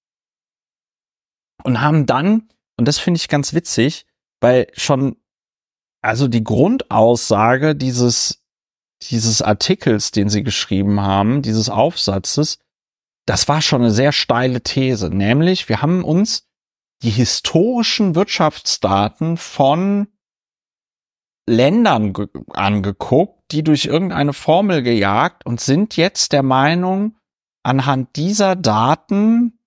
und 1.63 1.81
haben 1.81 2.05
dann, 2.05 2.49
und 2.77 2.87
das 2.87 2.99
finde 2.99 3.17
ich 3.17 3.27
ganz 3.27 3.53
witzig, 3.53 4.05
weil 4.39 4.67
schon 4.75 5.17
also 6.01 6.29
die 6.29 6.43
Grundaussage 6.43 7.75
dieses, 7.75 8.38
dieses 9.03 9.41
Artikels, 9.41 10.11
den 10.11 10.29
sie 10.29 10.43
geschrieben 10.43 11.01
haben, 11.01 11.41
dieses 11.41 11.69
Aufsatzes, 11.69 12.59
das 13.25 13.47
war 13.47 13.61
schon 13.61 13.81
eine 13.81 13.91
sehr 13.91 14.11
steile 14.11 14.61
These. 14.61 15.09
Nämlich, 15.09 15.69
wir 15.69 15.81
haben 15.81 16.03
uns 16.03 16.47
die 17.03 17.11
historischen 17.11 18.15
Wirtschaftsdaten 18.15 19.37
von 19.37 20.07
Ländern 21.47 22.13
angeguckt, 22.49 23.39
die 23.51 23.63
durch 23.63 23.85
irgendeine 23.85 24.33
Formel 24.33 24.83
gejagt 24.83 25.45
und 25.45 25.61
sind 25.61 25.95
jetzt 25.95 26.33
der 26.33 26.43
Meinung, 26.43 27.17
anhand 27.63 28.15
dieser 28.15 28.55
Daten 28.55 29.59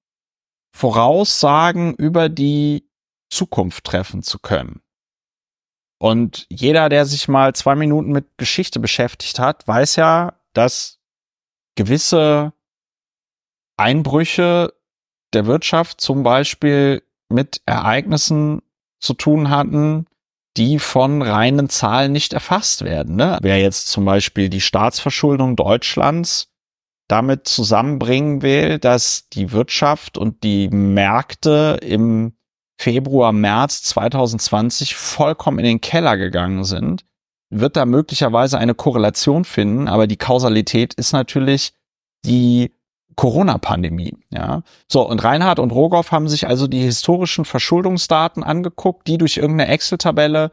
Voraussagen 0.74 1.94
über 1.94 2.28
die 2.28 2.88
Zukunft 3.30 3.84
treffen 3.84 4.22
zu 4.22 4.38
können. 4.38 4.81
Und 6.02 6.46
jeder, 6.50 6.88
der 6.88 7.06
sich 7.06 7.28
mal 7.28 7.54
zwei 7.54 7.76
Minuten 7.76 8.10
mit 8.10 8.36
Geschichte 8.36 8.80
beschäftigt 8.80 9.38
hat, 9.38 9.68
weiß 9.68 9.94
ja, 9.94 10.32
dass 10.52 10.98
gewisse 11.76 12.52
Einbrüche 13.76 14.72
der 15.32 15.46
Wirtschaft 15.46 16.00
zum 16.00 16.24
Beispiel 16.24 17.04
mit 17.28 17.60
Ereignissen 17.66 18.62
zu 18.98 19.14
tun 19.14 19.48
hatten, 19.48 20.06
die 20.56 20.80
von 20.80 21.22
reinen 21.22 21.68
Zahlen 21.68 22.10
nicht 22.10 22.32
erfasst 22.32 22.82
werden. 22.82 23.14
Ne? 23.14 23.38
Wer 23.40 23.60
jetzt 23.60 23.86
zum 23.86 24.04
Beispiel 24.04 24.48
die 24.48 24.60
Staatsverschuldung 24.60 25.54
Deutschlands 25.54 26.52
damit 27.06 27.46
zusammenbringen 27.46 28.42
will, 28.42 28.80
dass 28.80 29.28
die 29.28 29.52
Wirtschaft 29.52 30.18
und 30.18 30.42
die 30.42 30.68
Märkte 30.68 31.78
im 31.80 32.32
Februar, 32.82 33.30
März 33.30 33.84
2020 33.84 34.96
vollkommen 34.96 35.60
in 35.60 35.64
den 35.64 35.80
Keller 35.80 36.16
gegangen 36.16 36.64
sind, 36.64 37.04
wird 37.48 37.76
da 37.76 37.86
möglicherweise 37.86 38.58
eine 38.58 38.74
Korrelation 38.74 39.44
finden, 39.44 39.86
aber 39.86 40.08
die 40.08 40.16
Kausalität 40.16 40.92
ist 40.94 41.12
natürlich 41.12 41.74
die 42.24 42.74
Corona-Pandemie, 43.14 44.16
ja. 44.30 44.62
So, 44.90 45.08
und 45.08 45.22
Reinhard 45.22 45.60
und 45.60 45.70
Rogoff 45.70 46.10
haben 46.10 46.28
sich 46.28 46.48
also 46.48 46.66
die 46.66 46.82
historischen 46.82 47.44
Verschuldungsdaten 47.44 48.42
angeguckt, 48.42 49.06
die 49.06 49.16
durch 49.16 49.36
irgendeine 49.36 49.70
Excel-Tabelle 49.70 50.50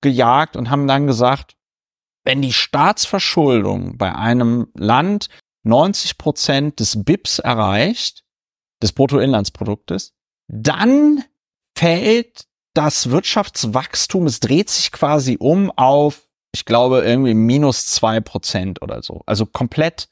gejagt 0.00 0.54
und 0.54 0.70
haben 0.70 0.86
dann 0.86 1.08
gesagt, 1.08 1.56
wenn 2.24 2.40
die 2.40 2.52
Staatsverschuldung 2.52 3.98
bei 3.98 4.14
einem 4.14 4.68
Land 4.74 5.28
90 5.64 6.18
Prozent 6.18 6.78
des 6.78 7.02
BIPs 7.02 7.40
erreicht, 7.40 8.22
des 8.80 8.92
Bruttoinlandsproduktes, 8.92 10.12
dann 10.46 11.24
fällt 11.76 12.46
das 12.74 13.10
Wirtschaftswachstum, 13.10 14.26
es 14.26 14.40
dreht 14.40 14.68
sich 14.68 14.90
quasi 14.92 15.36
um 15.38 15.70
auf, 15.70 16.22
ich 16.52 16.64
glaube, 16.64 17.02
irgendwie 17.02 17.34
minus 17.34 17.86
zwei 17.86 18.20
Prozent 18.20 18.82
oder 18.82 19.02
so. 19.02 19.22
Also 19.26 19.46
komplett 19.46 20.08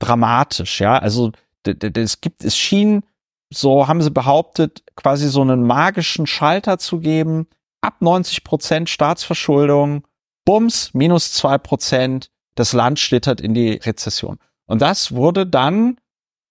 dramatisch, 0.00 0.80
ja. 0.80 0.98
Also 0.98 1.32
es 1.64 2.20
gibt, 2.20 2.44
es 2.44 2.56
schien, 2.56 3.04
so 3.52 3.88
haben 3.88 4.02
sie 4.02 4.10
behauptet, 4.10 4.82
quasi 4.96 5.28
so 5.28 5.40
einen 5.42 5.64
magischen 5.64 6.26
Schalter 6.26 6.78
zu 6.78 6.98
geben. 6.98 7.46
Ab 7.80 7.96
90 8.00 8.44
Prozent 8.44 8.90
Staatsverschuldung, 8.90 10.06
Bums, 10.44 10.94
minus 10.94 11.32
zwei 11.32 11.58
Prozent, 11.58 12.30
das 12.54 12.72
Land 12.72 12.98
schlittert 12.98 13.40
in 13.40 13.54
die 13.54 13.72
Rezession. 13.72 14.38
Und 14.66 14.82
das 14.82 15.12
wurde 15.12 15.46
dann, 15.46 15.98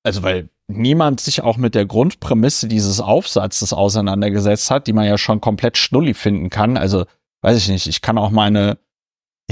also 0.03 0.23
weil 0.23 0.49
niemand 0.69 1.19
sich 1.19 1.41
auch 1.41 1.57
mit 1.57 1.75
der 1.75 1.85
Grundprämisse 1.85 2.67
dieses 2.67 3.01
Aufsatzes 3.01 3.73
auseinandergesetzt 3.73 4.71
hat, 4.71 4.87
die 4.87 4.93
man 4.93 5.05
ja 5.05 5.17
schon 5.17 5.41
komplett 5.41 5.77
schnulli 5.77 6.13
finden 6.13 6.49
kann. 6.49 6.77
Also, 6.77 7.05
weiß 7.41 7.57
ich 7.57 7.69
nicht, 7.69 7.87
ich 7.87 8.01
kann 8.01 8.17
auch 8.17 8.29
meine 8.29 8.77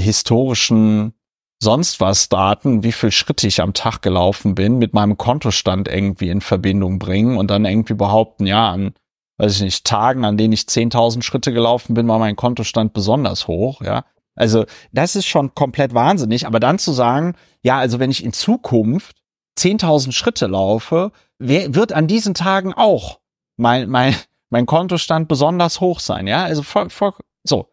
historischen 0.00 1.12
sonst 1.60 2.00
was 2.00 2.28
Daten, 2.28 2.84
wie 2.84 2.92
viel 2.92 3.10
Schritte 3.10 3.48
ich 3.48 3.60
am 3.60 3.74
Tag 3.74 4.00
gelaufen 4.00 4.54
bin, 4.54 4.78
mit 4.78 4.94
meinem 4.94 5.16
Kontostand 5.16 5.88
irgendwie 5.88 6.28
in 6.28 6.40
Verbindung 6.40 7.00
bringen 7.00 7.36
und 7.36 7.50
dann 7.50 7.64
irgendwie 7.64 7.94
behaupten, 7.94 8.46
ja, 8.46 8.70
an, 8.70 8.94
weiß 9.38 9.56
ich 9.56 9.62
nicht, 9.62 9.84
Tagen, 9.84 10.24
an 10.24 10.36
denen 10.36 10.52
ich 10.52 10.62
10.000 10.62 11.22
Schritte 11.22 11.52
gelaufen 11.52 11.94
bin, 11.94 12.06
war 12.06 12.20
mein 12.20 12.36
Kontostand 12.36 12.92
besonders 12.92 13.48
hoch, 13.48 13.82
ja. 13.82 14.04
Also, 14.36 14.66
das 14.92 15.16
ist 15.16 15.26
schon 15.26 15.52
komplett 15.56 15.94
wahnsinnig, 15.94 16.46
aber 16.46 16.60
dann 16.60 16.78
zu 16.78 16.92
sagen, 16.92 17.34
ja, 17.64 17.78
also 17.78 17.98
wenn 17.98 18.12
ich 18.12 18.22
in 18.22 18.32
Zukunft 18.32 19.16
10.000 19.58 20.12
Schritte 20.12 20.46
laufe, 20.46 21.12
wer, 21.38 21.74
wird 21.74 21.92
an 21.92 22.06
diesen 22.06 22.34
Tagen 22.34 22.72
auch 22.74 23.20
mein, 23.56 23.88
mein, 23.88 24.14
mein 24.50 24.66
Kontostand 24.66 25.28
besonders 25.28 25.80
hoch 25.80 26.00
sein, 26.00 26.26
ja? 26.26 26.44
Also 26.44 26.62
voll, 26.62 26.90
voll, 26.90 27.12
so. 27.44 27.72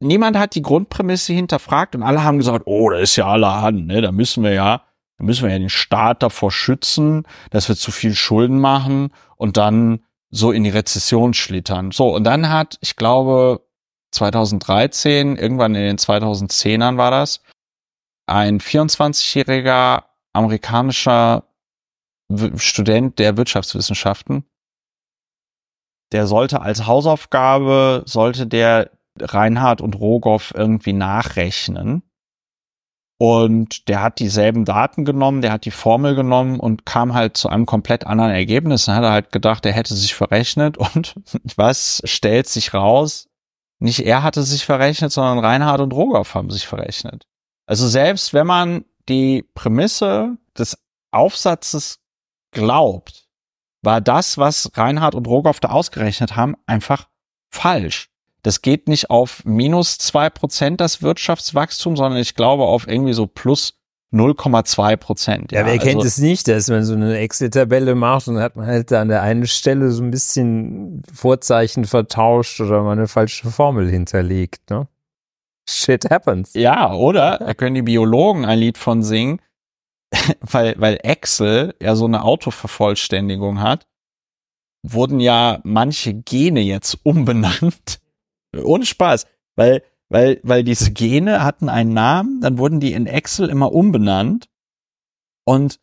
Niemand 0.00 0.36
hat 0.36 0.54
die 0.54 0.62
Grundprämisse 0.62 1.32
hinterfragt 1.32 1.94
und 1.94 2.02
alle 2.02 2.24
haben 2.24 2.38
gesagt, 2.38 2.66
oh, 2.66 2.90
das 2.90 3.02
ist 3.02 3.16
ja 3.16 3.26
allerhand, 3.26 3.86
ne? 3.86 4.00
Da 4.00 4.12
müssen 4.12 4.42
wir 4.42 4.52
ja, 4.52 4.82
da 5.18 5.24
müssen 5.24 5.44
wir 5.44 5.52
ja 5.52 5.58
den 5.58 5.70
Staat 5.70 6.22
davor 6.22 6.50
schützen, 6.50 7.24
dass 7.50 7.68
wir 7.68 7.76
zu 7.76 7.92
viel 7.92 8.14
Schulden 8.14 8.60
machen 8.60 9.12
und 9.36 9.56
dann 9.56 10.00
so 10.30 10.50
in 10.50 10.64
die 10.64 10.70
Rezession 10.70 11.32
schlittern. 11.32 11.92
So, 11.92 12.14
und 12.14 12.24
dann 12.24 12.48
hat, 12.48 12.76
ich 12.80 12.96
glaube, 12.96 13.64
2013, 14.10 15.36
irgendwann 15.36 15.74
in 15.74 15.82
den 15.82 15.98
2010ern 15.98 16.96
war 16.96 17.10
das, 17.10 17.40
ein 18.26 18.58
24-jähriger 18.58 20.02
amerikanischer 20.34 21.44
Student 22.56 23.18
der 23.18 23.36
Wirtschaftswissenschaften. 23.36 24.44
Der 26.12 26.26
sollte 26.26 26.60
als 26.60 26.86
Hausaufgabe, 26.86 28.02
sollte 28.06 28.46
der 28.46 28.90
Reinhard 29.18 29.80
und 29.80 29.98
Rogoff 29.98 30.52
irgendwie 30.54 30.92
nachrechnen. 30.92 32.02
Und 33.16 33.88
der 33.88 34.02
hat 34.02 34.18
dieselben 34.18 34.64
Daten 34.64 35.04
genommen, 35.04 35.40
der 35.40 35.52
hat 35.52 35.64
die 35.64 35.70
Formel 35.70 36.16
genommen 36.16 36.58
und 36.58 36.84
kam 36.84 37.14
halt 37.14 37.36
zu 37.36 37.48
einem 37.48 37.64
komplett 37.64 38.06
anderen 38.06 38.32
Ergebnis. 38.32 38.86
Dann 38.86 38.96
hat 38.96 39.04
er 39.04 39.12
halt 39.12 39.32
gedacht, 39.32 39.64
er 39.64 39.72
hätte 39.72 39.94
sich 39.94 40.14
verrechnet 40.14 40.76
und 40.76 41.14
was 41.56 42.02
stellt 42.04 42.48
sich 42.48 42.74
raus? 42.74 43.28
Nicht 43.78 44.00
er 44.00 44.22
hatte 44.22 44.42
sich 44.42 44.64
verrechnet, 44.64 45.12
sondern 45.12 45.38
Reinhard 45.38 45.80
und 45.80 45.92
Rogoff 45.92 46.34
haben 46.34 46.50
sich 46.50 46.66
verrechnet. 46.66 47.26
Also 47.66 47.88
selbst 47.88 48.34
wenn 48.34 48.46
man 48.46 48.84
die 49.08 49.44
Prämisse 49.54 50.36
des 50.56 50.78
Aufsatzes 51.10 52.00
glaubt, 52.50 53.26
war 53.82 54.00
das, 54.00 54.38
was 54.38 54.70
Reinhard 54.74 55.14
und 55.14 55.26
Rogoff 55.26 55.60
da 55.60 55.68
ausgerechnet 55.68 56.36
haben, 56.36 56.56
einfach 56.66 57.08
falsch. 57.50 58.10
Das 58.42 58.62
geht 58.62 58.88
nicht 58.88 59.10
auf 59.10 59.44
minus 59.44 59.98
zwei 59.98 60.28
Prozent 60.30 60.80
das 60.80 61.02
Wirtschaftswachstum, 61.02 61.96
sondern 61.96 62.20
ich 62.20 62.34
glaube 62.34 62.64
auf 62.64 62.86
irgendwie 62.86 63.14
so 63.14 63.26
plus 63.26 63.78
0,2 64.14 64.96
Prozent. 64.96 65.52
Ja, 65.52 65.60
ja, 65.60 65.66
wer 65.66 65.72
also, 65.72 65.86
kennt 65.86 66.04
es 66.04 66.18
nicht, 66.18 66.46
dass 66.46 66.68
man 66.68 66.84
so 66.84 66.94
eine 66.94 67.18
Excel-Tabelle 67.18 67.94
macht 67.94 68.28
und 68.28 68.38
hat 68.38 68.54
man 68.54 68.66
halt 68.66 68.90
da 68.90 69.00
an 69.00 69.08
der 69.08 69.22
einen 69.22 69.46
Stelle 69.46 69.90
so 69.90 70.02
ein 70.02 70.10
bisschen 70.10 71.02
Vorzeichen 71.12 71.84
vertauscht 71.84 72.60
oder 72.60 72.82
mal 72.82 72.92
eine 72.92 73.08
falsche 73.08 73.50
Formel 73.50 73.90
hinterlegt, 73.90 74.70
ne? 74.70 74.86
Shit 75.68 76.10
happens. 76.10 76.54
Ja, 76.54 76.92
oder? 76.92 77.38
Da 77.38 77.54
können 77.54 77.74
die 77.74 77.82
Biologen 77.82 78.44
ein 78.44 78.58
Lied 78.58 78.78
von 78.78 79.02
singen, 79.02 79.40
weil, 80.40 80.74
weil 80.78 80.98
Excel 81.02 81.74
ja 81.80 81.96
so 81.96 82.04
eine 82.04 82.22
Autovervollständigung 82.22 83.60
hat, 83.60 83.86
wurden 84.82 85.20
ja 85.20 85.60
manche 85.64 86.14
Gene 86.14 86.60
jetzt 86.60 86.98
umbenannt. 87.04 88.00
Ohne 88.62 88.84
Spaß. 88.84 89.26
Weil, 89.56 89.82
weil, 90.10 90.40
weil 90.42 90.64
diese 90.64 90.92
Gene 90.92 91.42
hatten 91.42 91.68
einen 91.68 91.94
Namen, 91.94 92.40
dann 92.40 92.58
wurden 92.58 92.80
die 92.80 92.92
in 92.92 93.06
Excel 93.06 93.48
immer 93.48 93.72
umbenannt. 93.72 94.48
Und 95.44 95.80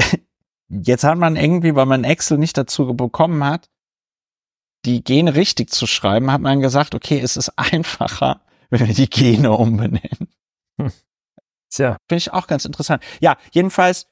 jetzt 0.68 1.04
hat 1.04 1.18
man 1.18 1.36
irgendwie, 1.36 1.74
weil 1.74 1.86
man 1.86 2.04
Excel 2.04 2.38
nicht 2.38 2.56
dazu 2.56 2.94
bekommen 2.94 3.44
hat, 3.44 3.68
die 4.84 5.02
Gene 5.02 5.34
richtig 5.34 5.70
zu 5.70 5.86
schreiben, 5.86 6.32
hat 6.32 6.40
man 6.40 6.60
gesagt, 6.60 6.94
okay, 6.94 7.20
es 7.20 7.36
ist 7.36 7.52
einfacher, 7.56 8.40
wenn 8.70 8.86
wir 8.86 8.94
die 8.94 9.10
Gene 9.10 9.52
umbenennen. 9.52 10.28
Hm. 10.80 10.92
Tja. 11.70 11.96
Finde 12.08 12.18
ich 12.18 12.32
auch 12.32 12.46
ganz 12.46 12.64
interessant. 12.64 13.02
Ja, 13.20 13.36
jedenfalls 13.52 14.06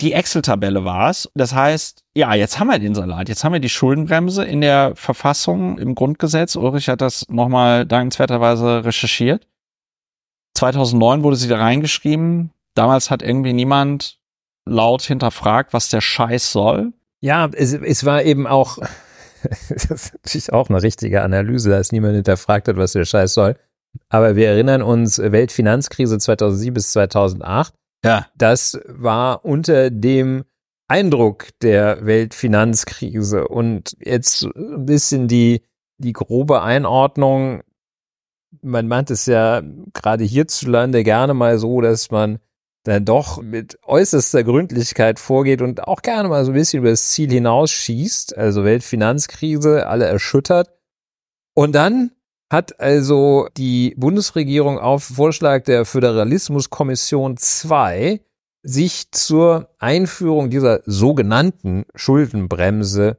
die 0.00 0.12
Excel-Tabelle 0.12 0.84
war 0.84 1.10
es. 1.10 1.30
Das 1.34 1.54
heißt, 1.54 2.04
ja, 2.14 2.34
jetzt 2.34 2.58
haben 2.58 2.68
wir 2.68 2.78
den 2.78 2.94
Salat. 2.94 3.28
Jetzt 3.28 3.44
haben 3.44 3.52
wir 3.52 3.60
die 3.60 3.68
Schuldenbremse 3.68 4.44
in 4.44 4.60
der 4.60 4.96
Verfassung, 4.96 5.78
im 5.78 5.94
Grundgesetz. 5.94 6.56
Ulrich 6.56 6.88
hat 6.88 7.00
das 7.00 7.28
nochmal 7.28 7.86
dankenswerterweise 7.86 8.84
recherchiert. 8.84 9.46
2009 10.54 11.22
wurde 11.22 11.36
sie 11.36 11.48
da 11.48 11.58
reingeschrieben. 11.58 12.50
Damals 12.74 13.10
hat 13.10 13.22
irgendwie 13.22 13.52
niemand 13.52 14.18
laut 14.66 15.02
hinterfragt, 15.02 15.72
was 15.72 15.88
der 15.88 16.00
Scheiß 16.00 16.50
soll. 16.50 16.92
Ja, 17.20 17.48
es, 17.52 17.72
es 17.72 18.04
war 18.04 18.22
eben 18.22 18.46
auch, 18.46 18.78
das 19.68 19.84
ist 19.84 20.14
natürlich 20.14 20.52
auch 20.52 20.68
eine 20.68 20.82
richtige 20.82 21.22
Analyse, 21.22 21.70
dass 21.70 21.92
niemand 21.92 22.14
hinterfragt 22.14 22.68
hat, 22.68 22.76
was 22.76 22.92
der 22.92 23.04
Scheiß 23.04 23.34
soll. 23.34 23.56
Aber 24.08 24.36
wir 24.36 24.48
erinnern 24.48 24.82
uns, 24.82 25.18
Weltfinanzkrise 25.18 26.18
2007 26.18 26.74
bis 26.74 26.92
2008. 26.92 27.74
Ja. 28.04 28.26
Das 28.36 28.78
war 28.86 29.44
unter 29.44 29.90
dem 29.90 30.44
Eindruck 30.88 31.48
der 31.62 32.04
Weltfinanzkrise 32.04 33.48
und 33.48 33.96
jetzt 34.00 34.44
ein 34.44 34.84
bisschen 34.84 35.28
die, 35.28 35.62
die 35.98 36.12
grobe 36.12 36.62
Einordnung. 36.62 37.62
Man 38.60 38.86
meint 38.86 39.10
es 39.10 39.26
ja 39.26 39.62
gerade 39.94 40.24
hierzulande 40.24 41.02
gerne 41.02 41.34
mal 41.34 41.58
so, 41.58 41.80
dass 41.80 42.10
man 42.10 42.38
dann 42.84 43.06
doch 43.06 43.40
mit 43.42 43.78
äußerster 43.82 44.44
Gründlichkeit 44.44 45.18
vorgeht 45.18 45.62
und 45.62 45.88
auch 45.88 46.02
gerne 46.02 46.28
mal 46.28 46.44
so 46.44 46.52
ein 46.52 46.54
bisschen 46.54 46.80
über 46.80 46.90
das 46.90 47.10
Ziel 47.10 47.30
hinausschießt, 47.30 48.36
also 48.36 48.64
Weltfinanzkrise, 48.64 49.86
alle 49.86 50.04
erschüttert. 50.04 50.70
Und 51.54 51.74
dann 51.74 52.10
hat 52.50 52.80
also 52.80 53.48
die 53.56 53.94
Bundesregierung 53.96 54.78
auf 54.78 55.04
Vorschlag 55.04 55.64
der 55.64 55.84
Föderalismuskommission 55.84 57.36
2 57.36 58.20
sich 58.62 59.10
zur 59.10 59.68
Einführung 59.78 60.50
dieser 60.50 60.80
sogenannten 60.86 61.84
Schuldenbremse 61.94 63.18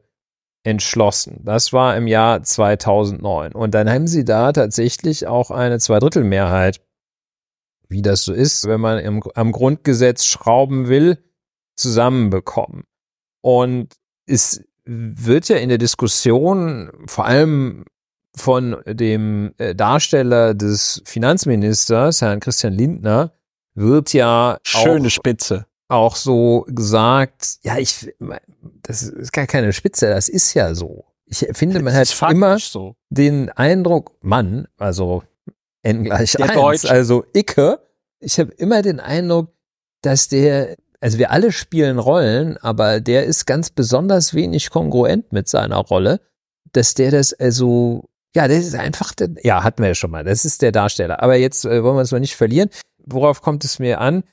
entschlossen. 0.63 1.41
Das 1.43 1.73
war 1.73 1.95
im 1.95 2.07
Jahr 2.07 2.41
2009. 2.41 3.51
Und 3.51 3.75
dann 3.75 3.89
haben 3.89 4.07
sie 4.07 4.25
da 4.25 4.51
tatsächlich 4.51 5.27
auch 5.27 5.51
eine 5.51 5.79
Zweidrittelmehrheit 5.79 6.81
wie 7.89 8.01
das 8.01 8.23
so 8.23 8.33
ist, 8.33 8.67
wenn 8.67 8.81
man 8.81 8.99
im, 8.99 9.23
am 9.35 9.51
Grundgesetz 9.51 10.25
schrauben 10.25 10.87
will, 10.87 11.17
zusammenbekommen. 11.75 12.85
Und 13.41 13.95
es 14.27 14.63
wird 14.85 15.49
ja 15.49 15.57
in 15.57 15.69
der 15.69 15.77
Diskussion 15.77 16.91
vor 17.07 17.25
allem 17.25 17.85
von 18.35 18.77
dem 18.85 19.53
äh, 19.57 19.75
Darsteller 19.75 20.53
des 20.53 21.01
Finanzministers, 21.05 22.21
Herrn 22.21 22.39
Christian 22.39 22.73
Lindner, 22.73 23.31
wird 23.73 24.13
ja 24.13 24.57
schöne 24.63 25.07
auch, 25.07 25.11
Spitze 25.11 25.65
auch 25.87 26.15
so 26.15 26.65
gesagt, 26.67 27.59
ja, 27.63 27.77
ich 27.77 28.13
das 28.83 29.03
ist 29.03 29.31
gar 29.31 29.47
keine 29.47 29.73
Spitze, 29.73 30.09
das 30.09 30.29
ist 30.29 30.53
ja 30.53 30.73
so. 30.73 31.05
Ich 31.25 31.47
finde, 31.53 31.81
man 31.81 31.93
hat 31.93 32.13
immer 32.29 32.59
so. 32.59 32.95
den 33.09 33.49
Eindruck, 33.49 34.11
Mann, 34.21 34.67
also 34.77 35.23
n 35.81 36.03
gleich 36.03 36.33
der 36.33 36.49
1, 36.51 36.53
Deutsch. 36.53 36.85
also 36.85 37.25
Icke. 37.33 37.79
Ich 38.19 38.39
habe 38.39 38.51
immer 38.53 38.81
den 38.81 38.99
Eindruck, 38.99 39.53
dass 40.01 40.27
der, 40.27 40.77
also 40.99 41.17
wir 41.17 41.31
alle 41.31 41.51
spielen 41.51 41.99
Rollen, 41.99 42.57
aber 42.57 42.99
der 42.99 43.25
ist 43.25 43.45
ganz 43.45 43.69
besonders 43.69 44.33
wenig 44.33 44.69
kongruent 44.69 45.31
mit 45.31 45.47
seiner 45.47 45.77
Rolle, 45.77 46.21
dass 46.73 46.93
der 46.93 47.11
das 47.11 47.33
also, 47.33 48.09
ja, 48.35 48.49
das 48.49 48.65
ist 48.65 48.75
einfach, 48.75 49.13
der, 49.13 49.29
ja, 49.43 49.63
hatten 49.63 49.81
wir 49.81 49.89
ja 49.89 49.95
schon 49.95 50.11
mal, 50.11 50.25
das 50.25 50.43
ist 50.43 50.61
der 50.61 50.73
Darsteller. 50.73 51.23
Aber 51.23 51.37
jetzt 51.37 51.65
äh, 51.65 51.83
wollen 51.83 51.95
wir 51.95 52.01
es 52.01 52.11
mal 52.11 52.19
nicht 52.19 52.35
verlieren. 52.35 52.69
Worauf 53.05 53.41
kommt 53.41 53.63
es 53.63 53.79
mir 53.79 54.01
an? 54.01 54.23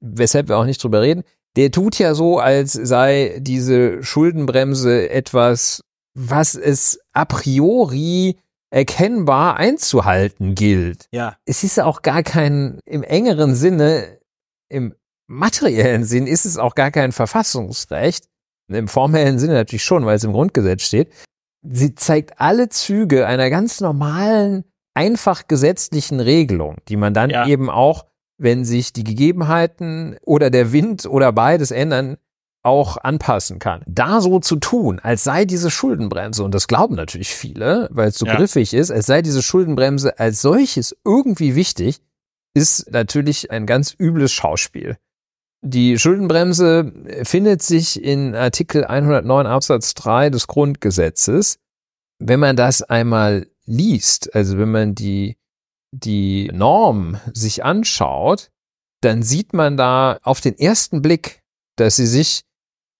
Weshalb 0.00 0.48
wir 0.48 0.56
auch 0.56 0.64
nicht 0.64 0.82
drüber 0.82 1.02
reden. 1.02 1.24
Der 1.56 1.72
tut 1.72 1.98
ja 1.98 2.14
so, 2.14 2.38
als 2.38 2.72
sei 2.72 3.38
diese 3.40 4.04
Schuldenbremse 4.04 5.10
etwas, 5.10 5.82
was 6.14 6.54
es 6.54 7.00
a 7.12 7.24
priori 7.24 8.38
erkennbar 8.70 9.56
einzuhalten 9.56 10.54
gilt. 10.54 11.08
Ja. 11.10 11.36
Es 11.44 11.64
ist 11.64 11.80
auch 11.80 12.02
gar 12.02 12.22
kein, 12.22 12.78
im 12.86 13.02
engeren 13.02 13.56
Sinne, 13.56 14.20
im 14.68 14.94
materiellen 15.26 16.04
Sinn 16.04 16.28
ist 16.28 16.44
es 16.44 16.56
auch 16.56 16.76
gar 16.76 16.92
kein 16.92 17.10
Verfassungsrecht. 17.10 18.26
Im 18.68 18.86
formellen 18.86 19.40
Sinne 19.40 19.54
natürlich 19.54 19.82
schon, 19.82 20.06
weil 20.06 20.14
es 20.14 20.22
im 20.22 20.32
Grundgesetz 20.32 20.82
steht. 20.82 21.12
Sie 21.62 21.94
zeigt 21.94 22.40
alle 22.40 22.68
Züge 22.68 23.26
einer 23.26 23.50
ganz 23.50 23.80
normalen, 23.80 24.64
einfach 24.94 25.46
gesetzlichen 25.46 26.20
Regelung, 26.20 26.76
die 26.88 26.96
man 26.96 27.14
dann 27.14 27.30
ja. 27.30 27.46
eben 27.46 27.70
auch, 27.70 28.06
wenn 28.38 28.64
sich 28.64 28.92
die 28.92 29.04
Gegebenheiten 29.04 30.16
oder 30.22 30.50
der 30.50 30.72
Wind 30.72 31.06
oder 31.06 31.32
beides 31.32 31.70
ändern, 31.70 32.16
auch 32.62 32.98
anpassen 32.98 33.58
kann. 33.58 33.82
Da 33.86 34.20
so 34.20 34.38
zu 34.38 34.56
tun, 34.56 34.98
als 34.98 35.24
sei 35.24 35.44
diese 35.44 35.70
Schuldenbremse, 35.70 36.44
und 36.44 36.54
das 36.54 36.68
glauben 36.68 36.94
natürlich 36.94 37.34
viele, 37.34 37.88
weil 37.90 38.08
es 38.08 38.18
so 38.18 38.26
ja. 38.26 38.36
griffig 38.36 38.74
ist, 38.74 38.90
als 38.90 39.06
sei 39.06 39.22
diese 39.22 39.42
Schuldenbremse 39.42 40.18
als 40.18 40.42
solches 40.42 40.96
irgendwie 41.04 41.54
wichtig, 41.54 42.00
ist 42.54 42.90
natürlich 42.90 43.50
ein 43.50 43.66
ganz 43.66 43.94
übles 43.98 44.32
Schauspiel. 44.32 44.96
Die 45.62 45.98
Schuldenbremse 45.98 46.92
findet 47.22 47.62
sich 47.62 48.02
in 48.02 48.34
Artikel 48.34 48.84
109 48.84 49.46
Absatz 49.46 49.94
3 49.94 50.30
des 50.30 50.46
Grundgesetzes. 50.46 51.58
Wenn 52.18 52.40
man 52.40 52.56
das 52.56 52.82
einmal 52.82 53.46
liest, 53.66 54.34
also 54.34 54.58
wenn 54.58 54.70
man 54.70 54.94
die, 54.94 55.36
die 55.92 56.50
Norm 56.52 57.20
sich 57.32 57.62
anschaut, 57.62 58.50
dann 59.02 59.22
sieht 59.22 59.52
man 59.52 59.76
da 59.76 60.18
auf 60.22 60.40
den 60.40 60.58
ersten 60.58 61.02
Blick, 61.02 61.42
dass 61.76 61.96
sie 61.96 62.06
sich 62.06 62.42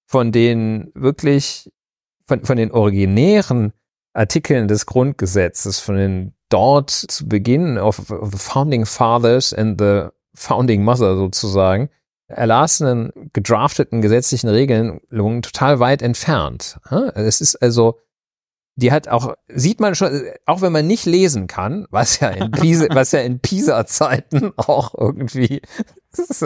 von 0.07 0.33
den 0.33 0.91
wirklich, 0.95 1.71
von, 2.27 2.45
von 2.45 2.57
den 2.57 2.73
originären 2.73 3.73
Artikeln 4.13 4.69
des 4.69 4.87
Grundgesetzes, 4.87 5.79
von 5.79 5.97
den 5.97 6.35
dort 6.51 6.91
zu 6.91 7.27
Beginn 7.29 7.79
of, 7.79 8.11
of 8.11 8.33
the 8.33 8.39
Founding 8.39 8.85
Fathers 8.85 9.55
and 9.55 9.81
the 9.81 10.09
Founding 10.35 10.83
Mother 10.83 11.17
sozusagen, 11.17 11.91
erlassenen, 12.31 13.13
gedrafteten 13.33 14.01
gesetzlichen 14.01 14.49
Regelungen 14.49 15.43
total 15.43 15.81
weit 15.81 16.03
entfernt. 16.03 16.79
Es 17.15 17.41
ist 17.41 17.57
also, 17.57 17.99
die 18.77 18.93
hat 18.93 19.09
auch, 19.09 19.35
sieht 19.49 19.81
man 19.81 19.95
schon, 19.95 20.23
auch 20.47 20.63
wenn 20.63 20.73
man 20.73 20.87
nicht 20.87 21.05
lesen 21.05 21.47
kann, 21.47 21.87
was 21.91 22.21
ja 22.21 22.29
in 22.29 22.51
Pisa, 22.51 22.87
was 22.91 23.13
ja 23.13 23.21
in 23.21 23.41
Pisa-Zeiten 23.41 24.53
auch 24.57 24.95
irgendwie 24.97 25.63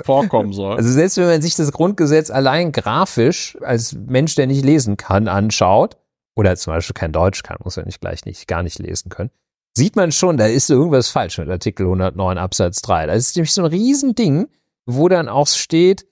vorkommen 0.04 0.52
soll. 0.52 0.76
Also 0.76 0.90
selbst 0.90 1.16
wenn 1.16 1.26
man 1.26 1.42
sich 1.42 1.54
das 1.54 1.72
Grundgesetz 1.72 2.30
allein 2.30 2.72
grafisch 2.72 3.56
als 3.60 3.92
Mensch, 3.92 4.34
der 4.34 4.46
nicht 4.46 4.64
lesen 4.64 4.96
kann, 4.96 5.28
anschaut, 5.28 5.96
oder 6.36 6.56
zum 6.56 6.72
Beispiel 6.72 6.94
kein 6.94 7.12
Deutsch 7.12 7.42
kann, 7.42 7.58
muss 7.62 7.76
er 7.76 7.86
nicht 7.86 8.00
gleich 8.00 8.24
nicht, 8.24 8.48
gar 8.48 8.62
nicht 8.62 8.78
lesen 8.78 9.08
können, 9.08 9.30
sieht 9.76 9.96
man 9.96 10.12
schon, 10.12 10.36
da 10.36 10.46
ist 10.46 10.70
irgendwas 10.70 11.08
falsch 11.08 11.38
mit 11.38 11.48
Artikel 11.48 11.86
109 11.86 12.38
Absatz 12.38 12.82
3. 12.82 13.06
Das 13.06 13.18
ist 13.18 13.36
nämlich 13.36 13.52
so 13.52 13.62
ein 13.62 13.66
Riesending, 13.70 14.48
wo 14.86 15.08
dann 15.08 15.28
auch 15.28 15.48
steht, 15.48 16.06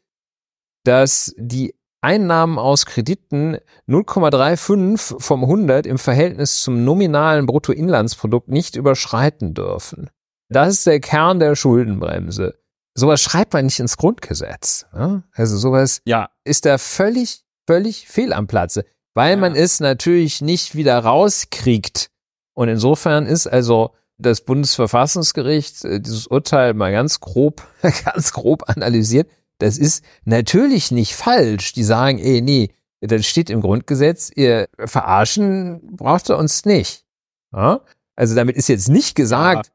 dass 0.84 1.34
die 1.36 1.74
Einnahmen 2.00 2.58
aus 2.58 2.86
Krediten 2.86 3.58
0,35 3.88 5.20
vom 5.20 5.44
100 5.44 5.86
im 5.86 5.98
Verhältnis 5.98 6.62
zum 6.62 6.84
nominalen 6.84 7.46
Bruttoinlandsprodukt 7.46 8.48
nicht 8.48 8.76
überschreiten 8.76 9.54
dürfen. 9.54 10.10
Das 10.48 10.74
ist 10.74 10.86
der 10.86 11.00
Kern 11.00 11.38
der 11.38 11.54
Schuldenbremse 11.54 12.62
sowas 12.94 13.20
schreibt 13.20 13.52
man 13.52 13.66
nicht 13.66 13.80
ins 13.80 13.96
Grundgesetz. 13.96 14.86
Ja? 14.94 15.22
Also 15.32 15.56
sowas 15.56 16.02
ja. 16.04 16.30
ist 16.44 16.66
da 16.66 16.78
völlig, 16.78 17.44
völlig 17.66 18.06
fehl 18.08 18.32
am 18.32 18.46
Platze, 18.46 18.84
weil 19.14 19.32
ja. 19.32 19.36
man 19.36 19.54
es 19.54 19.80
natürlich 19.80 20.40
nicht 20.40 20.74
wieder 20.74 20.98
rauskriegt. 20.98 22.10
Und 22.54 22.68
insofern 22.68 23.26
ist 23.26 23.46
also 23.46 23.94
das 24.22 24.42
Bundesverfassungsgericht 24.42 25.84
äh, 25.84 26.00
dieses 26.00 26.26
Urteil 26.26 26.74
mal 26.74 26.92
ganz 26.92 27.20
grob, 27.20 27.66
ganz 28.04 28.32
grob 28.32 28.68
analysiert. 28.68 29.30
Das 29.58 29.78
ist 29.78 30.04
natürlich 30.24 30.90
nicht 30.90 31.14
falsch. 31.14 31.72
Die 31.72 31.84
sagen, 31.84 32.18
ey, 32.18 32.40
nee, 32.40 32.70
das 33.00 33.26
steht 33.26 33.50
im 33.50 33.60
Grundgesetz, 33.60 34.30
ihr 34.34 34.68
verarschen 34.78 35.96
braucht 35.96 36.30
ihr 36.30 36.38
uns 36.38 36.64
nicht. 36.64 37.04
Ja? 37.52 37.80
Also 38.16 38.34
damit 38.34 38.56
ist 38.56 38.68
jetzt 38.68 38.88
nicht 38.88 39.14
gesagt, 39.14 39.72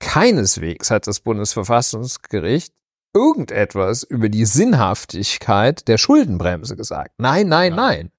Keineswegs 0.00 0.90
hat 0.90 1.06
das 1.06 1.20
Bundesverfassungsgericht 1.20 2.74
irgendetwas 3.14 4.02
über 4.02 4.28
die 4.28 4.44
Sinnhaftigkeit 4.44 5.86
der 5.86 5.98
Schuldenbremse 5.98 6.76
gesagt. 6.76 7.12
Nein, 7.18 7.48
nein, 7.48 7.72
ja. 7.72 7.76
nein. 7.76 8.10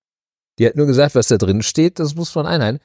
Die 0.57 0.65
hat 0.65 0.77
nur 0.77 0.85
gesagt, 0.85 1.15
was 1.15 1.27
da 1.27 1.37
drin 1.37 1.61
steht, 1.61 1.99
das 1.99 2.15
muss 2.15 2.33
man 2.33 2.45
einhalten. 2.45 2.79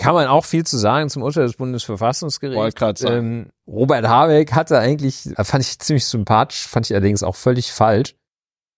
Kann 0.00 0.14
man 0.14 0.28
auch 0.28 0.46
viel 0.46 0.64
zu 0.64 0.78
sagen 0.78 1.10
zum 1.10 1.22
Urteil 1.22 1.44
des 1.44 1.56
Bundesverfassungsgerichts. 1.56 3.02
Ähm, 3.02 3.50
Robert 3.66 4.08
Habeck 4.08 4.54
hatte 4.54 4.78
eigentlich, 4.78 5.28
fand 5.36 5.62
ich 5.62 5.78
ziemlich 5.78 6.06
sympathisch, 6.06 6.66
fand 6.66 6.86
ich 6.86 6.94
allerdings 6.94 7.22
auch 7.22 7.36
völlig 7.36 7.70
falsch. 7.70 8.14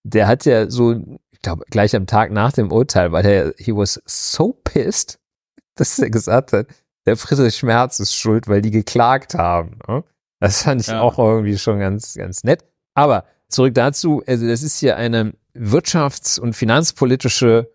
Der 0.03 0.27
hat 0.27 0.45
ja 0.47 0.69
so, 0.69 0.97
ich 1.31 1.41
glaube, 1.41 1.65
gleich 1.71 1.95
am 1.95 2.09
Tag 2.09 2.33
nach 2.33 2.51
dem 2.51 2.73
Urteil, 2.73 3.13
weil 3.13 3.25
er, 3.25 3.55
he 3.57 3.73
was 3.73 4.03
so 4.05 4.53
pissed, 4.65 5.21
dass 5.77 5.97
er 6.01 6.11
gesagt 6.11 6.53
hat, 6.53 6.67
der 7.07 7.17
Friedrich 7.17 7.55
Schmerz 7.55 8.01
ist 8.01 8.17
schuld, 8.17 8.49
weil 8.49 8.61
die 8.61 8.73
geklagt 8.73 9.35
haben. 9.35 9.79
Ne? 9.87 10.03
Das 10.41 10.63
fand 10.65 10.81
ich 10.81 10.89
ja. 10.89 11.03
auch 11.03 11.21
irgendwie 11.21 11.57
schon 11.57 11.79
ganz, 11.79 12.15
ganz 12.15 12.43
nett. 12.43 12.65
Aber 12.95 13.27
zurück 13.47 13.75
dazu, 13.75 14.25
also 14.27 14.49
das 14.49 14.65
ist 14.65 14.81
hier 14.81 14.97
eine 14.97 15.35
wirtschafts- 15.55 16.41
und 16.41 16.55
finanzpolitische 16.55 17.73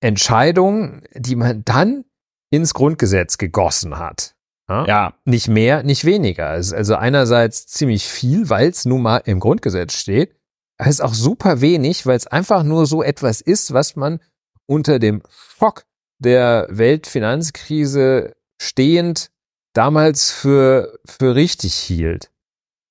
Entscheidung, 0.00 1.02
die 1.16 1.34
man 1.34 1.64
dann 1.64 2.04
ins 2.50 2.74
Grundgesetz 2.74 3.38
gegossen 3.38 3.98
hat. 3.98 4.34
Ja? 4.68 4.86
ja. 4.86 5.14
Nicht 5.24 5.48
mehr, 5.48 5.82
nicht 5.82 6.04
weniger. 6.04 6.48
Also 6.48 6.96
einerseits 6.96 7.66
ziemlich 7.66 8.06
viel, 8.06 8.48
weil 8.50 8.68
es 8.68 8.84
nun 8.84 9.02
mal 9.02 9.18
im 9.18 9.40
Grundgesetz 9.40 9.94
steht. 9.94 10.34
Es 10.78 10.88
ist 10.88 11.00
auch 11.00 11.14
super 11.14 11.60
wenig, 11.60 12.06
weil 12.06 12.16
es 12.16 12.26
einfach 12.26 12.62
nur 12.62 12.86
so 12.86 13.02
etwas 13.02 13.40
ist, 13.40 13.72
was 13.72 13.96
man 13.96 14.20
unter 14.66 14.98
dem 14.98 15.22
Schock 15.58 15.84
der 16.18 16.68
Weltfinanzkrise 16.70 18.36
stehend 18.60 19.30
damals 19.72 20.30
für, 20.30 20.98
für 21.04 21.34
richtig 21.34 21.74
hielt. 21.74 22.30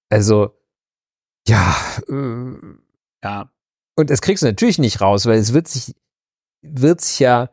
Also, 0.10 0.58
ja, 1.48 1.76
äh, 2.08 2.56
ja. 3.24 3.52
Und 3.96 4.10
das 4.10 4.22
kriegst 4.22 4.44
du 4.44 4.48
natürlich 4.48 4.80
nicht 4.80 5.02
raus, 5.02 5.26
weil 5.26 5.40
es 5.40 5.54
wird 5.54 5.68
sich, 5.68 5.96
wird 6.62 7.02
sich 7.02 7.20
ja, 7.20 7.50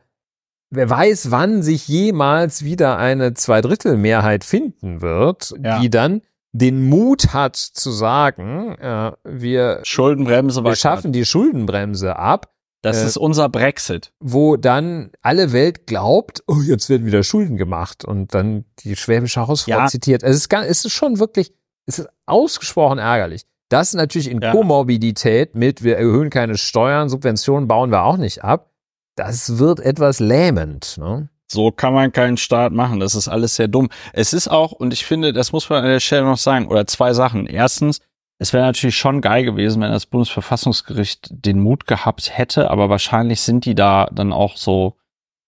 wer 0.74 0.90
weiß, 0.90 1.30
wann 1.30 1.62
sich 1.62 1.88
jemals 1.88 2.64
wieder 2.64 2.98
eine 2.98 3.34
Zweidrittelmehrheit 3.34 4.44
finden 4.44 5.00
wird, 5.00 5.54
ja. 5.62 5.80
die 5.80 5.90
dann 5.90 6.22
den 6.52 6.88
Mut 6.88 7.34
hat 7.34 7.56
zu 7.56 7.90
sagen, 7.90 8.76
äh, 8.78 9.12
wir 9.24 9.80
Schuldenbremse 9.82 10.62
wir 10.62 10.76
schaffen 10.76 11.12
die 11.12 11.24
Schuldenbremse 11.24 12.16
ab. 12.16 12.52
Das 12.80 13.02
äh, 13.02 13.06
ist 13.06 13.16
unser 13.16 13.48
Brexit. 13.48 14.12
Wo 14.20 14.56
dann 14.56 15.10
alle 15.22 15.52
Welt 15.52 15.86
glaubt, 15.86 16.44
oh, 16.46 16.60
jetzt 16.64 16.88
werden 16.90 17.06
wieder 17.06 17.24
Schulden 17.24 17.56
gemacht 17.56 18.04
und 18.04 18.34
dann 18.34 18.66
die 18.80 18.94
schwäbische 18.94 19.46
Hausfrau 19.46 19.70
ja. 19.70 19.86
zitiert. 19.86 20.22
Also 20.22 20.36
es 20.36 20.42
ist, 20.42 20.48
gar, 20.48 20.64
es 20.64 20.84
ist 20.84 20.92
schon 20.92 21.18
wirklich, 21.18 21.52
es 21.86 21.98
ist 21.98 22.08
ausgesprochen 22.26 22.98
ärgerlich. 22.98 23.46
Das 23.68 23.94
natürlich 23.94 24.30
in 24.30 24.40
ja. 24.40 24.52
Komorbidität 24.52 25.56
mit, 25.56 25.82
wir 25.82 25.96
erhöhen 25.96 26.30
keine 26.30 26.56
Steuern, 26.56 27.08
Subventionen 27.08 27.66
bauen 27.66 27.90
wir 27.90 28.04
auch 28.04 28.18
nicht 28.18 28.44
ab. 28.44 28.70
Das 29.16 29.58
wird 29.58 29.80
etwas 29.80 30.20
lähmend. 30.20 30.96
Ne? 30.98 31.28
So 31.46 31.70
kann 31.70 31.94
man 31.94 32.12
keinen 32.12 32.36
Staat 32.36 32.72
machen. 32.72 33.00
Das 33.00 33.14
ist 33.14 33.28
alles 33.28 33.56
sehr 33.56 33.68
dumm. 33.68 33.88
Es 34.12 34.32
ist 34.32 34.48
auch, 34.48 34.72
und 34.72 34.92
ich 34.92 35.04
finde, 35.04 35.32
das 35.32 35.52
muss 35.52 35.68
man 35.70 35.84
an 35.84 35.90
der 35.90 36.00
Stelle 36.00 36.24
noch 36.24 36.38
sagen, 36.38 36.66
oder 36.66 36.86
zwei 36.86 37.12
Sachen. 37.12 37.46
Erstens, 37.46 38.00
es 38.38 38.52
wäre 38.52 38.64
natürlich 38.64 38.96
schon 38.96 39.20
geil 39.20 39.44
gewesen, 39.44 39.80
wenn 39.80 39.92
das 39.92 40.06
Bundesverfassungsgericht 40.06 41.28
den 41.30 41.60
Mut 41.60 41.86
gehabt 41.86 42.36
hätte, 42.36 42.70
aber 42.70 42.88
wahrscheinlich 42.90 43.40
sind 43.42 43.64
die 43.64 43.74
da 43.74 44.08
dann 44.12 44.32
auch 44.32 44.56
so, 44.56 44.96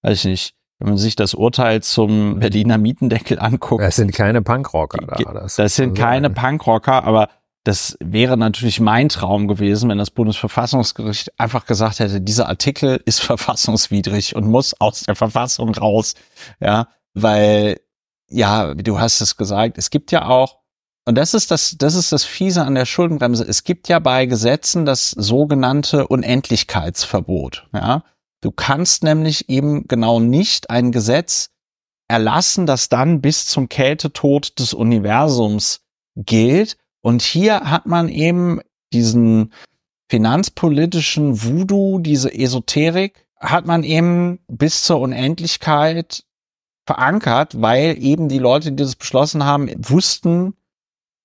weiß 0.02 0.18
ich 0.18 0.24
nicht, 0.24 0.54
wenn 0.78 0.90
man 0.90 0.98
sich 0.98 1.16
das 1.16 1.34
Urteil 1.34 1.82
zum 1.82 2.38
Berliner 2.38 2.78
Mietendeckel 2.78 3.38
anguckt. 3.38 3.82
Das 3.82 3.96
sind 3.96 4.12
keine 4.12 4.42
Punkrocker 4.42 5.04
da. 5.06 5.32
Das, 5.32 5.56
das 5.56 5.74
sind 5.74 5.96
keine 5.96 6.30
Punkrocker, 6.30 7.04
aber 7.04 7.28
das 7.66 7.96
wäre 7.98 8.36
natürlich 8.36 8.78
mein 8.78 9.08
Traum 9.08 9.48
gewesen, 9.48 9.90
wenn 9.90 9.98
das 9.98 10.12
Bundesverfassungsgericht 10.12 11.40
einfach 11.40 11.66
gesagt 11.66 11.98
hätte, 11.98 12.20
dieser 12.20 12.48
Artikel 12.48 13.02
ist 13.04 13.20
verfassungswidrig 13.20 14.36
und 14.36 14.46
muss 14.46 14.80
aus 14.80 15.02
der 15.02 15.16
Verfassung 15.16 15.74
raus. 15.74 16.14
Ja, 16.60 16.86
weil, 17.14 17.80
ja, 18.30 18.72
du 18.74 19.00
hast 19.00 19.20
es 19.20 19.36
gesagt, 19.36 19.78
es 19.78 19.90
gibt 19.90 20.12
ja 20.12 20.28
auch, 20.28 20.60
und 21.06 21.16
das 21.16 21.34
ist 21.34 21.50
das, 21.50 21.74
das 21.76 21.96
ist 21.96 22.12
das 22.12 22.24
Fiese 22.24 22.62
an 22.62 22.76
der 22.76 22.86
Schuldenbremse. 22.86 23.44
Es 23.44 23.64
gibt 23.64 23.88
ja 23.88 23.98
bei 23.98 24.26
Gesetzen 24.26 24.86
das 24.86 25.10
sogenannte 25.10 26.06
Unendlichkeitsverbot. 26.06 27.66
Ja, 27.72 28.04
du 28.42 28.52
kannst 28.52 29.02
nämlich 29.02 29.48
eben 29.48 29.88
genau 29.88 30.20
nicht 30.20 30.70
ein 30.70 30.92
Gesetz 30.92 31.50
erlassen, 32.06 32.66
das 32.66 32.88
dann 32.88 33.20
bis 33.20 33.46
zum 33.46 33.68
Kältetod 33.68 34.56
des 34.60 34.72
Universums 34.72 35.80
gilt, 36.14 36.76
und 37.06 37.22
hier 37.22 37.60
hat 37.60 37.86
man 37.86 38.08
eben 38.08 38.58
diesen 38.92 39.52
finanzpolitischen 40.10 41.40
Voodoo, 41.40 42.00
diese 42.00 42.34
Esoterik, 42.34 43.28
hat 43.38 43.64
man 43.64 43.84
eben 43.84 44.40
bis 44.48 44.82
zur 44.82 44.98
Unendlichkeit 44.98 46.24
verankert, 46.84 47.62
weil 47.62 47.96
eben 48.02 48.28
die 48.28 48.40
Leute, 48.40 48.72
die 48.72 48.82
das 48.82 48.96
beschlossen 48.96 49.44
haben, 49.44 49.70
wussten, 49.88 50.54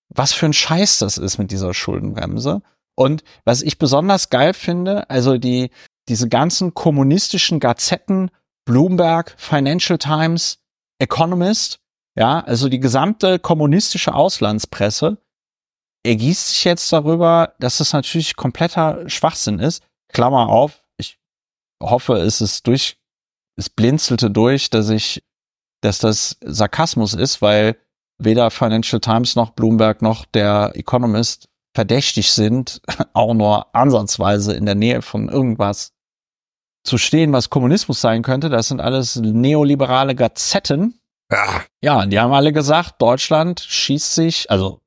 was 0.09 0.33
für 0.33 0.45
ein 0.45 0.53
Scheiß 0.53 0.99
das 0.99 1.17
ist 1.17 1.39
mit 1.39 1.49
dieser 1.49 1.73
Schuldenbremse. 1.73 2.61
Und 2.93 3.23
was 3.43 3.63
ich 3.63 3.79
besonders 3.79 4.29
geil 4.29 4.53
finde, 4.53 5.09
also 5.09 5.39
die, 5.39 5.71
diese 6.07 6.29
ganzen 6.29 6.75
kommunistischen 6.75 7.59
Gazetten, 7.59 8.29
Bloomberg, 8.65 9.33
Financial 9.35 9.97
Times, 9.97 10.59
Economist, 10.99 11.79
ja, 12.15 12.39
also 12.41 12.69
die 12.69 12.79
gesamte 12.79 13.39
kommunistische 13.39 14.13
Auslandspresse, 14.13 15.17
ergießt 16.03 16.49
sich 16.49 16.63
jetzt 16.63 16.91
darüber, 16.91 17.53
dass 17.59 17.77
das 17.77 17.93
natürlich 17.93 18.35
kompletter 18.35 19.07
Schwachsinn 19.09 19.59
ist. 19.59 19.83
Klammer 20.11 20.49
auf, 20.49 20.83
ich 20.97 21.19
hoffe, 21.81 22.13
es 22.17 22.41
ist 22.41 22.67
durch, 22.67 22.97
es 23.57 23.69
blinzelte 23.69 24.31
durch, 24.31 24.69
dass 24.69 24.89
ich, 24.89 25.23
dass 25.81 25.99
das 25.99 26.37
Sarkasmus 26.43 27.13
ist, 27.13 27.41
weil 27.41 27.77
weder 28.17 28.51
Financial 28.51 28.99
Times 28.99 29.35
noch 29.35 29.51
Bloomberg 29.51 30.01
noch 30.01 30.25
der 30.25 30.71
Economist 30.75 31.47
verdächtig 31.73 32.31
sind, 32.31 32.81
auch 33.13 33.33
nur 33.33 33.73
ansatzweise 33.75 34.53
in 34.53 34.65
der 34.65 34.75
Nähe 34.75 35.01
von 35.01 35.29
irgendwas 35.29 35.93
zu 36.83 36.97
stehen, 36.97 37.31
was 37.31 37.49
Kommunismus 37.49 38.01
sein 38.01 38.23
könnte. 38.23 38.49
Das 38.49 38.67
sind 38.67 38.81
alles 38.81 39.15
neoliberale 39.15 40.15
Gazetten. 40.15 40.99
Ja, 41.31 41.63
ja 41.81 42.05
die 42.05 42.19
haben 42.19 42.33
alle 42.33 42.51
gesagt, 42.53 43.01
Deutschland 43.01 43.59
schießt 43.59 44.15
sich, 44.15 44.51
also 44.51 44.81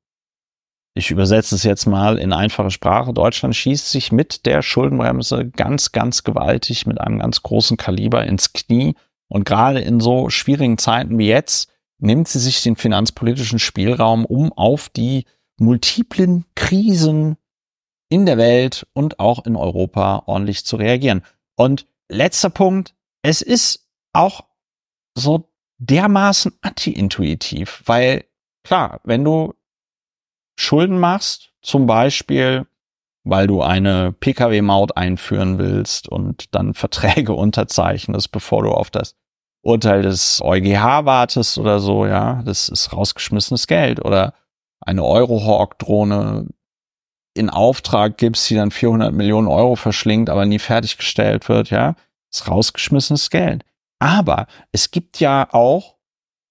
ich 0.97 1.11
übersetze 1.11 1.55
es 1.55 1.63
jetzt 1.63 1.85
mal 1.85 2.17
in 2.17 2.31
einfache 2.31 2.71
Sprache. 2.71 3.13
Deutschland 3.13 3.53
schießt 3.53 3.91
sich 3.91 4.13
mit 4.13 4.45
der 4.45 4.61
Schuldenbremse 4.61 5.45
ganz, 5.49 5.91
ganz 5.91 6.23
gewaltig 6.23 6.87
mit 6.87 7.01
einem 7.01 7.19
ganz 7.19 7.43
großen 7.43 7.75
Kaliber 7.75 8.25
ins 8.25 8.53
Knie. 8.53 8.95
Und 9.27 9.43
gerade 9.43 9.81
in 9.81 9.99
so 9.99 10.29
schwierigen 10.29 10.77
Zeiten 10.77 11.17
wie 11.17 11.27
jetzt 11.27 11.69
nimmt 11.99 12.29
sie 12.29 12.39
sich 12.39 12.63
den 12.63 12.77
finanzpolitischen 12.77 13.59
Spielraum, 13.59 14.25
um 14.25 14.53
auf 14.53 14.87
die 14.87 15.25
multiplen 15.57 16.45
Krisen 16.55 17.35
in 18.09 18.25
der 18.25 18.37
Welt 18.37 18.87
und 18.93 19.19
auch 19.19 19.45
in 19.45 19.57
Europa 19.57 20.23
ordentlich 20.27 20.65
zu 20.65 20.77
reagieren. 20.77 21.23
Und 21.57 21.87
letzter 22.07 22.49
Punkt, 22.49 22.95
es 23.21 23.41
ist 23.41 23.85
auch 24.13 24.45
so 25.17 25.49
dermaßen 25.77 26.53
anti-intuitiv, 26.61 27.83
weil 27.85 28.25
klar, 28.63 29.01
wenn 29.03 29.25
du 29.25 29.53
Schulden 30.55 30.99
machst, 30.99 31.51
zum 31.61 31.85
Beispiel, 31.85 32.65
weil 33.23 33.47
du 33.47 33.61
eine 33.61 34.11
Pkw-Maut 34.11 34.95
einführen 34.97 35.57
willst 35.57 36.07
und 36.07 36.53
dann 36.55 36.73
Verträge 36.73 37.33
unterzeichnest, 37.35 38.31
bevor 38.31 38.63
du 38.63 38.71
auf 38.71 38.89
das 38.89 39.15
Urteil 39.61 40.03
des 40.03 40.41
EuGH 40.43 41.05
wartest 41.05 41.57
oder 41.57 41.79
so, 41.79 42.05
ja, 42.05 42.43
das 42.43 42.69
ist 42.69 42.93
rausgeschmissenes 42.93 43.65
Geld 43.65 44.03
oder 44.03 44.35
eine 44.79 45.03
Eurohawk-Drohne 45.03 46.47
in 47.33 47.49
Auftrag 47.49 48.17
gibst, 48.17 48.49
die 48.49 48.55
dann 48.55 48.71
400 48.71 49.11
Millionen 49.13 49.47
Euro 49.47 49.75
verschlingt, 49.75 50.29
aber 50.29 50.45
nie 50.45 50.59
fertiggestellt 50.59 51.49
wird, 51.49 51.71
ja, 51.71 51.95
ist 52.31 52.47
rausgeschmissenes 52.47 53.29
Geld. 53.29 53.65
Aber 53.99 54.47
es 54.71 54.91
gibt 54.91 55.19
ja 55.19 55.47
auch 55.51 55.95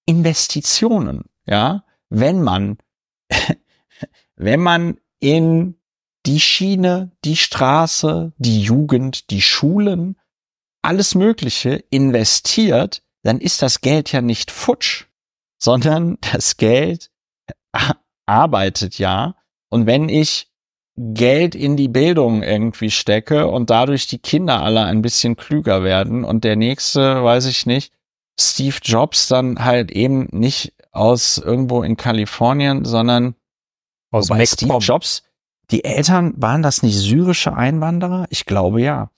Investitionen, 0.05 1.23
ja, 1.45 1.83
wenn 2.09 2.41
man 2.41 2.77
wenn 4.35 4.59
man 4.59 4.99
in 5.19 5.75
die 6.25 6.39
Schiene, 6.39 7.11
die 7.23 7.35
Straße, 7.35 8.33
die 8.37 8.61
Jugend, 8.61 9.29
die 9.29 9.41
Schulen, 9.41 10.19
alles 10.81 11.15
Mögliche 11.15 11.83
investiert, 11.89 13.03
dann 13.23 13.39
ist 13.39 13.61
das 13.61 13.81
Geld 13.81 14.11
ja 14.11 14.21
nicht 14.21 14.51
futsch, 14.51 15.05
sondern 15.57 16.17
das 16.33 16.57
Geld 16.57 17.11
arbeitet 18.25 18.99
ja. 18.99 19.35
Und 19.69 19.87
wenn 19.87 20.09
ich 20.09 20.51
Geld 20.97 21.55
in 21.55 21.75
die 21.75 21.89
Bildung 21.89 22.41
irgendwie 22.41 22.91
stecke 22.91 23.47
und 23.47 23.69
dadurch 23.69 24.07
die 24.07 24.19
Kinder 24.19 24.61
alle 24.61 24.85
ein 24.85 25.01
bisschen 25.01 25.35
klüger 25.35 25.83
werden 25.83 26.23
und 26.23 26.43
der 26.43 26.55
nächste, 26.55 27.23
weiß 27.23 27.47
ich 27.47 27.65
nicht, 27.65 27.91
Steve 28.39 28.77
Jobs 28.81 29.27
dann 29.27 29.63
halt 29.63 29.91
eben 29.91 30.27
nicht 30.31 30.73
aus 30.91 31.37
irgendwo 31.37 31.83
in 31.83 31.97
Kalifornien, 31.97 32.85
sondern 32.85 33.35
aus 34.15 34.29
Wobei 34.29 34.45
Steve 34.45 34.77
Jobs, 34.77 35.23
die 35.71 35.83
Eltern, 35.83 36.33
waren 36.37 36.63
das 36.63 36.83
nicht 36.83 36.97
syrische 36.97 37.55
Einwanderer? 37.55 38.25
Ich 38.29 38.45
glaube 38.45 38.81
ja. 38.81 39.11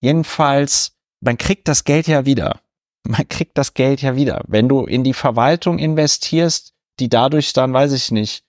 Jedenfalls, 0.00 0.96
man 1.20 1.38
kriegt 1.38 1.66
das 1.66 1.84
Geld 1.84 2.06
ja 2.06 2.26
wieder. 2.26 2.60
Man 3.06 3.26
kriegt 3.28 3.56
das 3.58 3.74
Geld 3.74 4.02
ja 4.02 4.16
wieder. 4.16 4.42
Wenn 4.46 4.68
du 4.68 4.84
in 4.84 5.04
die 5.04 5.14
Verwaltung 5.14 5.78
investierst, 5.78 6.74
die 7.00 7.08
dadurch 7.08 7.52
dann, 7.52 7.72
weiß 7.72 7.92
ich 7.92 8.10
nicht, 8.10 8.44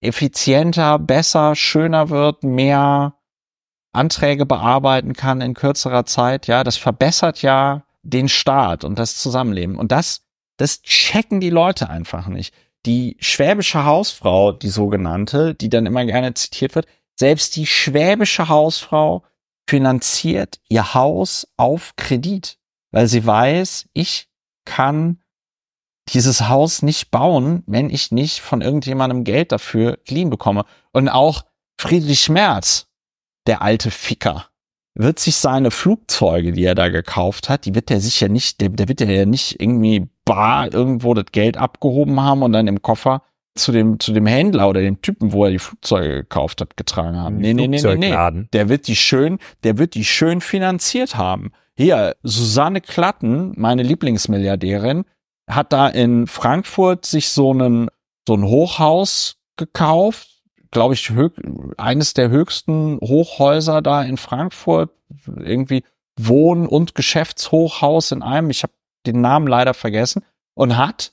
effizienter, 0.00 0.98
besser, 0.98 1.54
schöner 1.54 2.10
wird, 2.10 2.42
mehr 2.42 3.14
Anträge 3.92 4.46
bearbeiten 4.46 5.14
kann 5.14 5.40
in 5.40 5.54
kürzerer 5.54 6.06
Zeit, 6.06 6.46
ja, 6.46 6.64
das 6.64 6.76
verbessert 6.76 7.42
ja 7.42 7.84
den 8.02 8.28
Staat 8.28 8.84
und 8.84 8.98
das 8.98 9.16
Zusammenleben. 9.16 9.76
Und 9.76 9.92
das, 9.92 10.22
das 10.56 10.82
checken 10.82 11.40
die 11.40 11.50
Leute 11.50 11.88
einfach 11.88 12.26
nicht 12.26 12.54
die 12.86 13.16
schwäbische 13.20 13.84
Hausfrau, 13.84 14.52
die 14.52 14.68
sogenannte, 14.68 15.54
die 15.54 15.68
dann 15.68 15.86
immer 15.86 16.04
gerne 16.04 16.32
zitiert 16.34 16.74
wird, 16.74 16.86
selbst 17.18 17.56
die 17.56 17.66
schwäbische 17.66 18.48
Hausfrau 18.48 19.24
finanziert 19.68 20.60
ihr 20.68 20.94
Haus 20.94 21.48
auf 21.56 21.94
Kredit, 21.96 22.58
weil 22.92 23.08
sie 23.08 23.26
weiß, 23.26 23.88
ich 23.92 24.28
kann 24.64 25.20
dieses 26.10 26.48
Haus 26.48 26.82
nicht 26.82 27.10
bauen, 27.10 27.64
wenn 27.66 27.90
ich 27.90 28.12
nicht 28.12 28.40
von 28.40 28.60
irgendjemandem 28.60 29.24
Geld 29.24 29.50
dafür 29.50 29.98
geliehen 30.04 30.30
bekomme. 30.30 30.64
Und 30.92 31.08
auch 31.08 31.44
Friedrich 31.80 32.28
Merz, 32.28 32.86
der 33.46 33.60
alte 33.62 33.90
Ficker, 33.90 34.48
wird 34.94 35.18
sich 35.18 35.36
seine 35.36 35.70
Flugzeuge, 35.70 36.52
die 36.52 36.64
er 36.64 36.74
da 36.74 36.88
gekauft 36.88 37.48
hat, 37.48 37.66
die 37.66 37.74
wird 37.74 37.90
er 37.90 38.00
sicher 38.00 38.28
nicht, 38.28 38.60
der, 38.60 38.70
der 38.70 38.88
wird 38.88 39.00
er 39.00 39.10
ja 39.10 39.26
nicht 39.26 39.60
irgendwie 39.60 40.08
bar 40.26 40.74
irgendwo 40.74 41.14
das 41.14 41.26
Geld 41.32 41.56
abgehoben 41.56 42.20
haben 42.20 42.42
und 42.42 42.52
dann 42.52 42.66
im 42.66 42.82
Koffer 42.82 43.22
zu 43.54 43.72
dem, 43.72 43.98
zu 43.98 44.12
dem 44.12 44.26
Händler 44.26 44.68
oder 44.68 44.82
dem 44.82 45.00
Typen, 45.00 45.32
wo 45.32 45.46
er 45.46 45.50
die 45.50 45.58
Flugzeuge 45.58 46.16
gekauft 46.16 46.60
hat, 46.60 46.76
getragen 46.76 47.16
haben. 47.16 47.38
Nee, 47.38 47.54
nee, 47.54 47.68
nee, 47.68 47.80
nee, 47.80 47.96
nee. 47.96 48.46
Der 48.52 48.68
wird 48.68 48.86
die 48.86 48.96
schön, 48.96 49.38
der 49.64 49.78
wird 49.78 49.94
die 49.94 50.04
schön 50.04 50.42
finanziert 50.42 51.16
haben. 51.16 51.52
Hier, 51.74 52.16
Susanne 52.22 52.82
Klatten, 52.82 53.54
meine 53.56 53.82
Lieblingsmilliardärin, 53.82 55.04
hat 55.48 55.72
da 55.72 55.88
in 55.88 56.26
Frankfurt 56.26 57.06
sich 57.06 57.30
so 57.30 57.52
einen, 57.52 57.88
so 58.26 58.34
ein 58.34 58.44
Hochhaus 58.44 59.38
gekauft, 59.56 60.28
glaube 60.70 60.94
ich, 60.94 61.10
eines 61.78 62.14
der 62.14 62.28
höchsten 62.28 62.98
Hochhäuser 63.00 63.80
da 63.80 64.02
in 64.02 64.16
Frankfurt, 64.16 64.90
irgendwie 65.26 65.84
Wohn- 66.18 66.66
und 66.66 66.94
Geschäftshochhaus 66.94 68.12
in 68.12 68.22
einem, 68.22 68.50
ich 68.50 68.62
habe 68.62 68.72
den 69.06 69.20
Namen 69.20 69.46
leider 69.46 69.74
vergessen, 69.74 70.24
und 70.54 70.76
hat, 70.76 71.12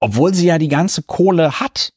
obwohl 0.00 0.34
sie 0.34 0.46
ja 0.46 0.58
die 0.58 0.68
ganze 0.68 1.02
Kohle 1.02 1.60
hat, 1.60 1.92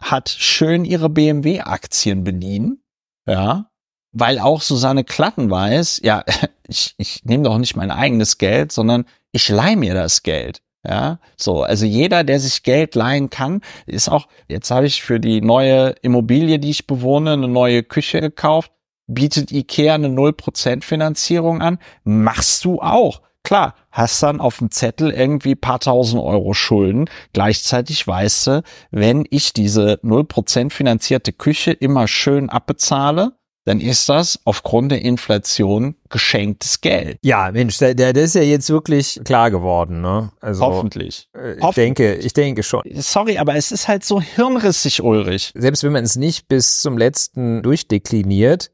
hat 0.00 0.28
schön 0.28 0.84
ihre 0.84 1.08
BMW-Aktien 1.08 2.24
bedienen, 2.24 2.82
ja, 3.26 3.70
weil 4.12 4.38
auch 4.38 4.62
Susanne 4.62 5.04
Klatten 5.04 5.50
weiß, 5.50 6.00
ja, 6.02 6.24
ich, 6.66 6.94
ich 6.98 7.24
nehme 7.24 7.44
doch 7.44 7.58
nicht 7.58 7.76
mein 7.76 7.90
eigenes 7.90 8.38
Geld, 8.38 8.72
sondern 8.72 9.04
ich 9.32 9.48
leih 9.48 9.76
mir 9.76 9.94
das 9.94 10.22
Geld. 10.22 10.60
Ja, 10.86 11.18
so, 11.38 11.62
also 11.62 11.86
jeder, 11.86 12.24
der 12.24 12.38
sich 12.40 12.62
Geld 12.62 12.94
leihen 12.94 13.30
kann, 13.30 13.62
ist 13.86 14.10
auch, 14.10 14.28
jetzt 14.48 14.70
habe 14.70 14.84
ich 14.84 15.02
für 15.02 15.18
die 15.18 15.40
neue 15.40 15.94
Immobilie, 16.02 16.58
die 16.58 16.68
ich 16.68 16.86
bewohne, 16.86 17.32
eine 17.32 17.48
neue 17.48 17.82
Küche 17.82 18.20
gekauft, 18.20 18.70
bietet 19.06 19.50
Ikea 19.50 19.94
eine 19.94 20.08
0% 20.08 20.82
Finanzierung 20.82 21.62
an, 21.62 21.78
machst 22.04 22.66
du 22.66 22.82
auch. 22.82 23.22
Klar, 23.44 23.74
hast 23.90 24.22
dann 24.22 24.40
auf 24.40 24.58
dem 24.58 24.70
Zettel 24.70 25.10
irgendwie 25.10 25.54
paar 25.54 25.78
tausend 25.78 26.22
Euro 26.22 26.54
Schulden. 26.54 27.08
Gleichzeitig 27.34 28.06
weißt 28.06 28.46
du, 28.46 28.62
wenn 28.90 29.26
ich 29.30 29.52
diese 29.52 30.00
0% 30.02 30.72
finanzierte 30.72 31.32
Küche 31.32 31.72
immer 31.72 32.08
schön 32.08 32.48
abbezahle, 32.48 33.32
dann 33.66 33.80
ist 33.80 34.08
das 34.08 34.40
aufgrund 34.44 34.92
der 34.92 35.02
Inflation 35.02 35.96
geschenktes 36.10 36.80
Geld. 36.80 37.18
Ja, 37.22 37.50
Mensch, 37.52 37.78
der, 37.78 37.94
der, 37.94 38.12
der 38.12 38.24
ist 38.24 38.34
ja 38.34 38.42
jetzt 38.42 38.68
wirklich 38.70 39.20
klar 39.24 39.50
geworden, 39.50 40.00
ne? 40.00 40.32
Also, 40.40 40.64
Hoffentlich. 40.64 41.28
Äh, 41.34 41.54
ich 41.54 41.62
Hoffentlich. 41.62 41.74
denke, 41.74 42.14
ich 42.14 42.32
denke 42.32 42.62
schon. 42.62 42.82
Sorry, 42.94 43.38
aber 43.38 43.56
es 43.56 43.72
ist 43.72 43.88
halt 43.88 44.04
so 44.04 44.20
hirnrissig, 44.20 45.02
Ulrich. 45.02 45.52
Selbst 45.54 45.82
wenn 45.82 45.92
man 45.92 46.04
es 46.04 46.16
nicht 46.16 46.48
bis 46.48 46.80
zum 46.80 46.98
letzten 46.98 47.62
durchdekliniert, 47.62 48.70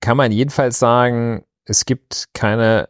kann 0.00 0.16
man 0.16 0.32
jedenfalls 0.32 0.78
sagen, 0.78 1.44
es 1.66 1.84
gibt 1.84 2.28
keine 2.32 2.88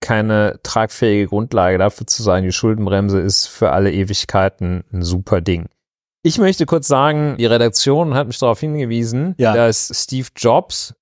keine 0.00 0.60
tragfähige 0.62 1.28
Grundlage 1.28 1.78
dafür 1.78 2.06
zu 2.06 2.22
sagen, 2.22 2.44
die 2.44 2.52
Schuldenbremse 2.52 3.20
ist 3.20 3.46
für 3.46 3.72
alle 3.72 3.92
Ewigkeiten 3.92 4.84
ein 4.92 5.02
super 5.02 5.40
Ding. 5.40 5.68
Ich 6.22 6.38
möchte 6.38 6.66
kurz 6.66 6.88
sagen, 6.88 7.36
die 7.38 7.46
Redaktion 7.46 8.14
hat 8.14 8.26
mich 8.26 8.38
darauf 8.38 8.60
hingewiesen, 8.60 9.34
ja. 9.38 9.54
dass 9.54 9.90
Steve 9.94 10.28
Jobs, 10.36 10.94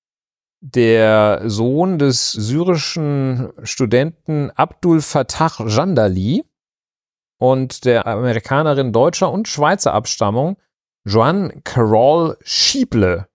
der 0.61 1.43
Sohn 1.47 1.99
des 1.99 2.33
syrischen 2.33 3.53
Studenten 3.63 4.51
Abdul 4.55 5.01
Fattah 5.01 5.67
Jandali 5.67 6.45
und 7.39 7.85
der 7.85 8.07
Amerikanerin 8.07 8.93
deutscher 8.93 9.31
und 9.31 9.49
Schweizer 9.49 9.95
Abstammung 9.95 10.57
Joan 11.05 11.63
Carol 11.63 12.37
Schieble 12.43 13.29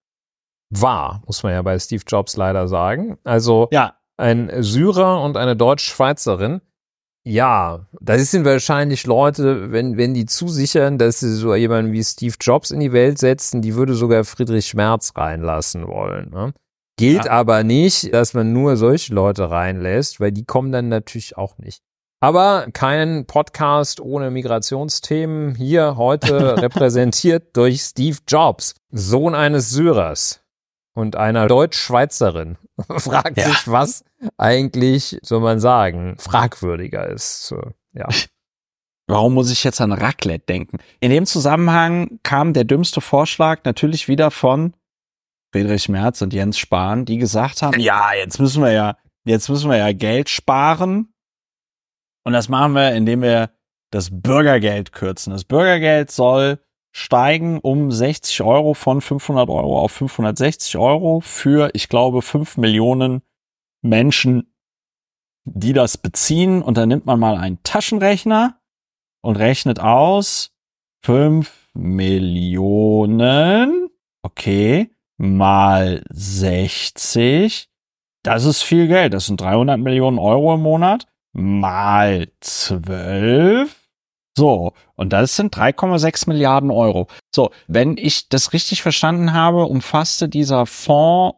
war, 0.69 1.21
muss 1.25 1.43
man 1.43 1.53
ja 1.53 1.61
bei 1.61 1.77
Steve 1.79 2.03
Jobs 2.05 2.35
leider 2.35 2.67
sagen. 2.67 3.17
Also 3.23 3.69
ja. 3.71 3.95
Ein 4.21 4.51
Syrer 4.63 5.21
und 5.21 5.35
eine 5.35 5.55
Deutsch-Schweizerin. 5.55 6.61
Ja, 7.23 7.85
das 7.99 8.31
sind 8.31 8.45
wahrscheinlich 8.45 9.05
Leute, 9.05 9.71
wenn, 9.71 9.97
wenn 9.97 10.13
die 10.13 10.25
zusichern, 10.25 10.97
dass 10.97 11.19
sie 11.19 11.35
so 11.35 11.53
jemanden 11.53 11.91
wie 11.91 12.03
Steve 12.03 12.35
Jobs 12.39 12.71
in 12.71 12.79
die 12.79 12.93
Welt 12.93 13.19
setzen, 13.19 13.61
die 13.61 13.75
würde 13.75 13.93
sogar 13.93 14.23
Friedrich 14.23 14.67
Schmerz 14.67 15.13
reinlassen 15.15 15.87
wollen. 15.87 16.31
Ne? 16.31 16.53
Gilt 16.97 17.25
ja. 17.25 17.31
aber 17.31 17.63
nicht, 17.63 18.11
dass 18.13 18.33
man 18.33 18.53
nur 18.53 18.75
solche 18.75 19.13
Leute 19.13 19.51
reinlässt, 19.51 20.19
weil 20.19 20.31
die 20.31 20.45
kommen 20.45 20.71
dann 20.71 20.89
natürlich 20.89 21.37
auch 21.37 21.57
nicht. 21.59 21.81
Aber 22.23 22.67
kein 22.73 23.25
Podcast 23.25 23.99
ohne 23.99 24.29
Migrationsthemen 24.29 25.55
hier 25.55 25.97
heute 25.97 26.57
repräsentiert 26.61 27.55
durch 27.57 27.81
Steve 27.81 28.17
Jobs, 28.27 28.75
Sohn 28.91 29.35
eines 29.35 29.71
Syrers 29.71 30.40
und 30.93 31.15
einer 31.15 31.47
Deutsch-Schweizerin. 31.47 32.57
Fragt 32.97 33.37
ja. 33.37 33.45
sich, 33.45 33.67
was 33.67 34.03
eigentlich, 34.37 35.17
soll 35.21 35.41
man 35.41 35.59
sagen, 35.59 36.15
fragwürdiger 36.17 37.07
ist. 37.07 37.53
Ja. 37.93 38.07
Warum 39.07 39.33
muss 39.33 39.51
ich 39.51 39.63
jetzt 39.63 39.81
an 39.81 39.91
Raclette 39.91 40.45
denken? 40.45 40.77
In 40.99 41.11
dem 41.11 41.25
Zusammenhang 41.25 42.19
kam 42.23 42.53
der 42.53 42.63
dümmste 42.63 43.01
Vorschlag 43.01 43.61
natürlich 43.65 44.07
wieder 44.07 44.31
von 44.31 44.73
Friedrich 45.51 45.89
Merz 45.89 46.21
und 46.21 46.33
Jens 46.33 46.57
Spahn, 46.57 47.03
die 47.03 47.17
gesagt 47.17 47.61
haben, 47.61 47.77
ja, 47.79 48.13
jetzt 48.13 48.39
müssen 48.39 48.63
wir 48.63 48.71
ja, 48.71 48.97
jetzt 49.25 49.49
müssen 49.49 49.69
wir 49.69 49.77
ja 49.77 49.91
Geld 49.91 50.29
sparen. 50.29 51.13
Und 52.23 52.33
das 52.33 52.47
machen 52.47 52.73
wir, 52.73 52.93
indem 52.93 53.21
wir 53.21 53.49
das 53.91 54.09
Bürgergeld 54.11 54.93
kürzen. 54.93 55.33
Das 55.33 55.43
Bürgergeld 55.43 56.11
soll 56.11 56.59
steigen 56.91 57.59
um 57.59 57.91
60 57.91 58.41
Euro 58.41 58.73
von 58.73 59.01
500 59.01 59.49
Euro 59.49 59.79
auf 59.79 59.91
560 59.93 60.77
Euro 60.77 61.21
für, 61.21 61.69
ich 61.73 61.89
glaube, 61.89 62.21
5 62.21 62.57
Millionen 62.57 63.21
Menschen, 63.81 64.53
die 65.45 65.73
das 65.73 65.97
beziehen. 65.97 66.61
Und 66.61 66.77
dann 66.77 66.89
nimmt 66.89 67.05
man 67.05 67.19
mal 67.19 67.37
einen 67.37 67.63
Taschenrechner 67.63 68.59
und 69.21 69.37
rechnet 69.37 69.79
aus 69.79 70.51
5 71.03 71.69
Millionen, 71.73 72.69
okay, 74.21 74.91
mal 75.17 76.03
60. 76.09 77.69
Das 78.23 78.45
ist 78.45 78.61
viel 78.61 78.87
Geld. 78.87 79.13
Das 79.13 79.25
sind 79.25 79.39
300 79.41 79.79
Millionen 79.79 80.19
Euro 80.19 80.53
im 80.55 80.61
Monat 80.61 81.07
mal 81.33 82.27
12 82.41 83.80
so, 84.37 84.73
und 84.95 85.11
das 85.11 85.35
sind 85.35 85.55
3,6 85.55 86.29
Milliarden 86.29 86.71
Euro. 86.71 87.07
So, 87.35 87.51
wenn 87.67 87.97
ich 87.97 88.29
das 88.29 88.53
richtig 88.53 88.81
verstanden 88.81 89.33
habe, 89.33 89.65
umfasste 89.65 90.29
dieser 90.29 90.65
Fonds 90.65 91.37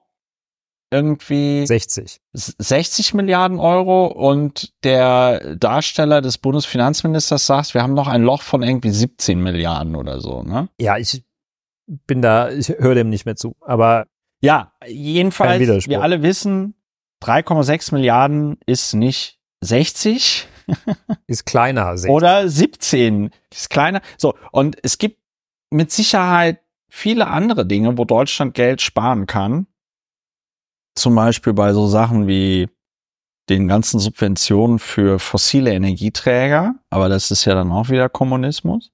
irgendwie 0.92 1.66
60. 1.66 2.20
60 2.34 3.16
Milliarden 3.16 3.60
Euro 3.60 4.06
und 4.06 4.74
der 4.84 5.56
Darsteller 5.56 6.22
des 6.22 6.38
Bundesfinanzministers 6.38 7.48
sagt, 7.48 7.74
wir 7.74 7.82
haben 7.82 7.96
noch 7.96 8.08
ein 8.08 8.22
Loch 8.22 8.44
von 8.44 8.62
irgendwie 8.62 8.92
17 8.92 9.42
Milliarden 9.42 9.96
oder 9.96 10.22
so, 10.22 10.44
ne? 10.44 10.70
Ja, 10.80 10.98
ich 10.98 11.24
bin 11.88 12.22
da, 12.22 12.52
ich 12.52 12.70
höre 12.70 12.94
dem 12.94 13.10
nicht 13.10 13.26
mehr 13.26 13.36
zu, 13.36 13.56
aber 13.62 14.06
ja, 14.42 14.74
jedenfalls, 14.86 15.88
wir 15.88 16.02
alle 16.02 16.22
wissen, 16.22 16.76
3,6 17.24 17.94
Milliarden 17.96 18.60
ist 18.68 18.94
nicht 18.94 19.40
60, 19.62 20.48
ist 21.28 21.46
kleiner. 21.46 21.98
16. 21.98 22.12
Oder 22.12 22.48
17 22.48 23.32
ist 23.52 23.70
kleiner. 23.70 24.02
So, 24.18 24.36
und 24.52 24.78
es 24.84 24.98
gibt 24.98 25.20
mit 25.70 25.92
Sicherheit 25.92 26.60
viele 26.90 27.28
andere 27.28 27.66
Dinge, 27.66 27.98
wo 27.98 28.06
Deutschland 28.06 28.54
Geld 28.54 28.82
sparen 28.82 29.26
kann. 29.26 29.68
Zum 30.96 31.16
Beispiel 31.16 31.54
bei 31.54 31.74
so 31.74 31.88
Sachen 31.88 32.28
wie 32.28 32.70
den 33.50 33.68
ganzen 33.68 34.00
Subventionen 34.00 34.80
für 34.80 35.20
fossile 35.20 35.74
Energieträger, 35.74 36.76
aber 36.90 37.10
das 37.10 37.32
ist 37.32 37.46
ja 37.46 37.56
dann 37.56 37.72
auch 37.72 37.90
wieder 37.90 38.10
Kommunismus. 38.10 38.92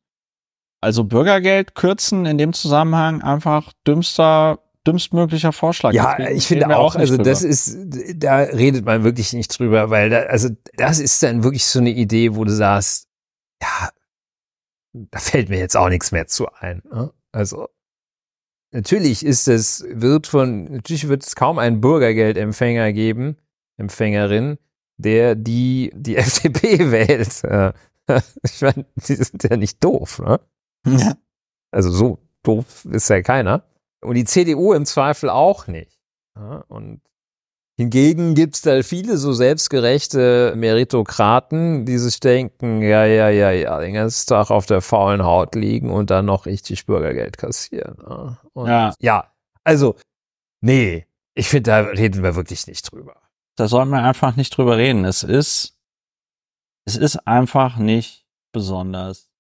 Also 0.82 1.03
Bürgergeld 1.03 1.75
kürzen 1.75 2.25
in 2.25 2.38
dem 2.38 2.53
Zusammenhang 2.53 3.21
einfach 3.21 3.73
dümmster 3.86 4.60
dümmstmöglicher 4.87 5.51
Vorschlag. 5.51 5.93
Ja, 5.93 6.15
Deswegen 6.15 6.37
ich 6.37 6.47
finde 6.47 6.77
auch, 6.77 6.95
also 6.95 7.15
drüber. 7.15 7.29
das 7.29 7.43
ist, 7.43 7.77
da 8.15 8.37
redet 8.37 8.85
man 8.85 9.03
wirklich 9.03 9.33
nicht 9.33 9.57
drüber, 9.57 9.89
weil 9.89 10.09
da, 10.09 10.21
also 10.23 10.49
das 10.75 10.99
ist 10.99 11.21
dann 11.21 11.43
wirklich 11.43 11.65
so 11.65 11.79
eine 11.79 11.91
Idee, 11.91 12.35
wo 12.35 12.43
du 12.45 12.51
sagst, 12.51 13.07
ja, 13.61 13.89
da 14.93 15.19
fällt 15.19 15.49
mir 15.49 15.59
jetzt 15.59 15.77
auch 15.77 15.89
nichts 15.89 16.11
mehr 16.11 16.27
zu 16.27 16.47
ein. 16.53 16.81
Ne? 16.91 17.11
Also 17.31 17.67
natürlich 18.71 19.25
ist 19.25 19.47
es, 19.47 19.85
wird 19.89 20.27
von, 20.27 20.65
natürlich 20.65 21.07
wird 21.07 21.25
es 21.25 21.35
kaum 21.35 21.59
einen 21.59 21.81
Bürgergeldempfänger 21.81 22.93
geben, 22.93 23.37
Empfängerin, 23.77 24.57
der 24.97 25.35
die, 25.35 25.91
die 25.93 26.15
FDP 26.17 26.91
wählt. 26.91 27.41
Ich 28.43 28.61
meine, 28.61 28.87
die 28.95 29.13
sind 29.13 29.43
ja 29.43 29.55
nicht 29.55 29.83
doof, 29.83 30.17
ne? 30.17 30.39
Ja. 30.87 31.15
Also 31.69 31.91
so 31.91 32.17
doof 32.41 32.85
ist 32.85 33.07
ja 33.07 33.21
keiner. 33.21 33.68
Und 34.01 34.15
die 34.15 34.25
CDU 34.25 34.73
im 34.73 34.85
Zweifel 34.85 35.29
auch 35.29 35.67
nicht. 35.67 35.99
Ja, 36.35 36.63
und 36.67 37.01
hingegen 37.77 38.35
gibt's 38.35 38.62
da 38.62 38.81
viele 38.83 39.17
so 39.17 39.33
selbstgerechte 39.33 40.53
Meritokraten, 40.55 41.85
die 41.85 41.97
sich 41.97 42.19
denken, 42.19 42.81
ja, 42.81 43.05
ja, 43.05 43.29
ja, 43.29 43.51
ja, 43.51 43.79
den 43.79 43.93
ganzen 43.93 44.27
Tag 44.27 44.51
auf 44.51 44.65
der 44.65 44.81
faulen 44.81 45.23
Haut 45.23 45.55
liegen 45.55 45.89
und 45.91 46.09
dann 46.09 46.25
noch 46.25 46.45
richtig 46.45 46.85
Bürgergeld 46.85 47.38
kassieren. 47.38 47.97
Ja, 48.01 48.38
und 48.53 48.67
ja. 48.67 48.93
ja, 48.99 49.33
also, 49.63 49.95
nee, 50.62 51.07
ich 51.35 51.47
finde, 51.49 51.71
da 51.71 51.79
reden 51.79 52.23
wir 52.23 52.35
wirklich 52.35 52.67
nicht 52.67 52.91
drüber. 52.91 53.15
Da 53.55 53.67
sollten 53.67 53.91
wir 53.91 54.03
einfach 54.03 54.35
nicht 54.35 54.55
drüber 54.57 54.77
reden. 54.77 55.05
Es 55.05 55.23
ist, 55.23 55.77
es 56.85 56.95
ist 56.95 57.27
einfach 57.27 57.77
nicht 57.77 58.25
besonders. 58.51 59.31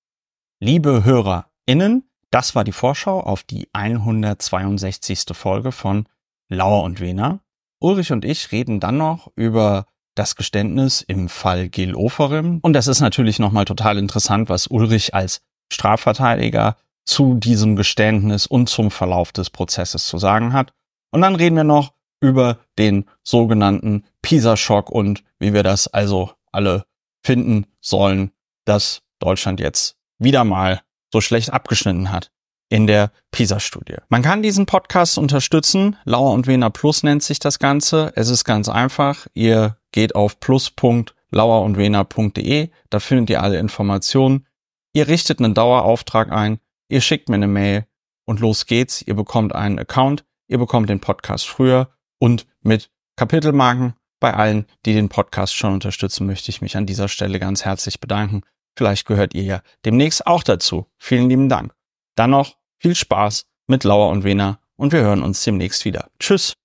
Liebe 0.61 1.05
HörerInnen, 1.05 2.08
das 2.31 2.55
war 2.55 2.63
die 2.63 2.71
Vorschau 2.71 3.19
auf 3.19 3.43
die 3.43 3.67
162. 3.73 5.25
Folge 5.33 5.71
von 5.71 6.07
Lauer 6.49 6.83
und 6.83 6.99
Wena. 6.99 7.39
Ulrich 7.79 8.11
und 8.11 8.25
ich 8.25 8.51
reden 8.51 8.79
dann 8.79 8.97
noch 8.97 9.31
über 9.35 9.85
das 10.15 10.35
Geständnis 10.35 11.01
im 11.01 11.29
Fall 11.29 11.69
Gil 11.69 11.95
Oferim. 11.95 12.59
Und 12.61 12.73
das 12.73 12.87
ist 12.87 12.99
natürlich 12.99 13.39
nochmal 13.39 13.65
total 13.65 13.97
interessant, 13.97 14.49
was 14.49 14.67
Ulrich 14.67 15.13
als 15.13 15.41
Strafverteidiger 15.71 16.75
zu 17.05 17.35
diesem 17.35 17.75
Geständnis 17.75 18.45
und 18.45 18.69
zum 18.69 18.91
Verlauf 18.91 19.31
des 19.31 19.49
Prozesses 19.49 20.07
zu 20.07 20.17
sagen 20.17 20.53
hat. 20.53 20.73
Und 21.11 21.21
dann 21.21 21.35
reden 21.35 21.55
wir 21.55 21.63
noch 21.63 21.93
über 22.21 22.59
den 22.77 23.05
sogenannten 23.23 24.03
Pisa-Schock 24.21 24.91
und 24.91 25.23
wie 25.39 25.53
wir 25.53 25.63
das 25.63 25.87
also 25.87 26.31
alle 26.51 26.85
finden 27.23 27.65
sollen, 27.79 28.31
dass 28.65 29.01
Deutschland 29.19 29.59
jetzt 29.59 29.97
wieder 30.17 30.43
mal 30.43 30.81
so 31.11 31.21
schlecht 31.21 31.51
abgeschnitten 31.51 32.11
hat 32.11 32.31
in 32.69 32.87
der 32.87 33.11
PISA-Studie. 33.31 33.95
Man 34.09 34.21
kann 34.21 34.43
diesen 34.43 34.65
Podcast 34.65 35.17
unterstützen. 35.17 35.97
Lauer 36.05 36.31
und 36.33 36.47
Wiener 36.47 36.69
Plus 36.69 37.03
nennt 37.03 37.23
sich 37.23 37.39
das 37.39 37.59
Ganze. 37.59 38.13
Es 38.15 38.29
ist 38.29 38.45
ganz 38.45 38.69
einfach. 38.69 39.27
Ihr 39.33 39.75
geht 39.91 40.15
auf 40.15 40.39
plus.lauerundwener.de. 40.39 42.69
Da 42.89 42.99
findet 42.99 43.29
ihr 43.31 43.41
alle 43.41 43.57
Informationen. 43.57 44.45
Ihr 44.93 45.07
richtet 45.07 45.39
einen 45.39 45.55
Dauerauftrag 45.55 46.31
ein. 46.31 46.59
Ihr 46.89 47.01
schickt 47.01 47.27
mir 47.29 47.35
eine 47.35 47.47
Mail 47.47 47.85
und 48.25 48.39
los 48.39 48.67
geht's. 48.67 49.01
Ihr 49.01 49.15
bekommt 49.15 49.55
einen 49.55 49.79
Account. 49.79 50.23
Ihr 50.47 50.59
bekommt 50.59 50.89
den 50.89 50.99
Podcast 50.99 51.47
früher 51.47 51.89
und 52.19 52.45
mit 52.61 52.91
Kapitelmarken. 53.15 53.95
Bei 54.19 54.33
allen, 54.33 54.65
die 54.85 54.93
den 54.93 55.07
Podcast 55.07 55.55
schon 55.55 55.73
unterstützen, 55.73 56.27
möchte 56.27 56.49
ich 56.49 56.61
mich 56.61 56.75
an 56.75 56.85
dieser 56.85 57.07
Stelle 57.07 57.39
ganz 57.39 57.63
herzlich 57.63 58.01
bedanken. 58.01 58.41
Vielleicht 58.79 59.05
gehört 59.05 59.35
ihr 59.35 59.43
ja 59.43 59.61
demnächst 59.83 60.25
auch 60.25 60.41
dazu. 60.41 60.85
Vielen 60.97 61.27
lieben 61.27 61.49
Dank. 61.49 61.73
Dann 62.15 62.29
noch 62.29 62.55
viel 62.77 62.95
Spaß 62.95 63.45
mit 63.67 63.83
Lauer 63.83 64.07
und 64.07 64.23
Wena 64.23 64.61
und 64.77 64.93
wir 64.93 65.01
hören 65.01 65.21
uns 65.21 65.43
demnächst 65.43 65.83
wieder. 65.83 66.09
Tschüss. 66.17 66.59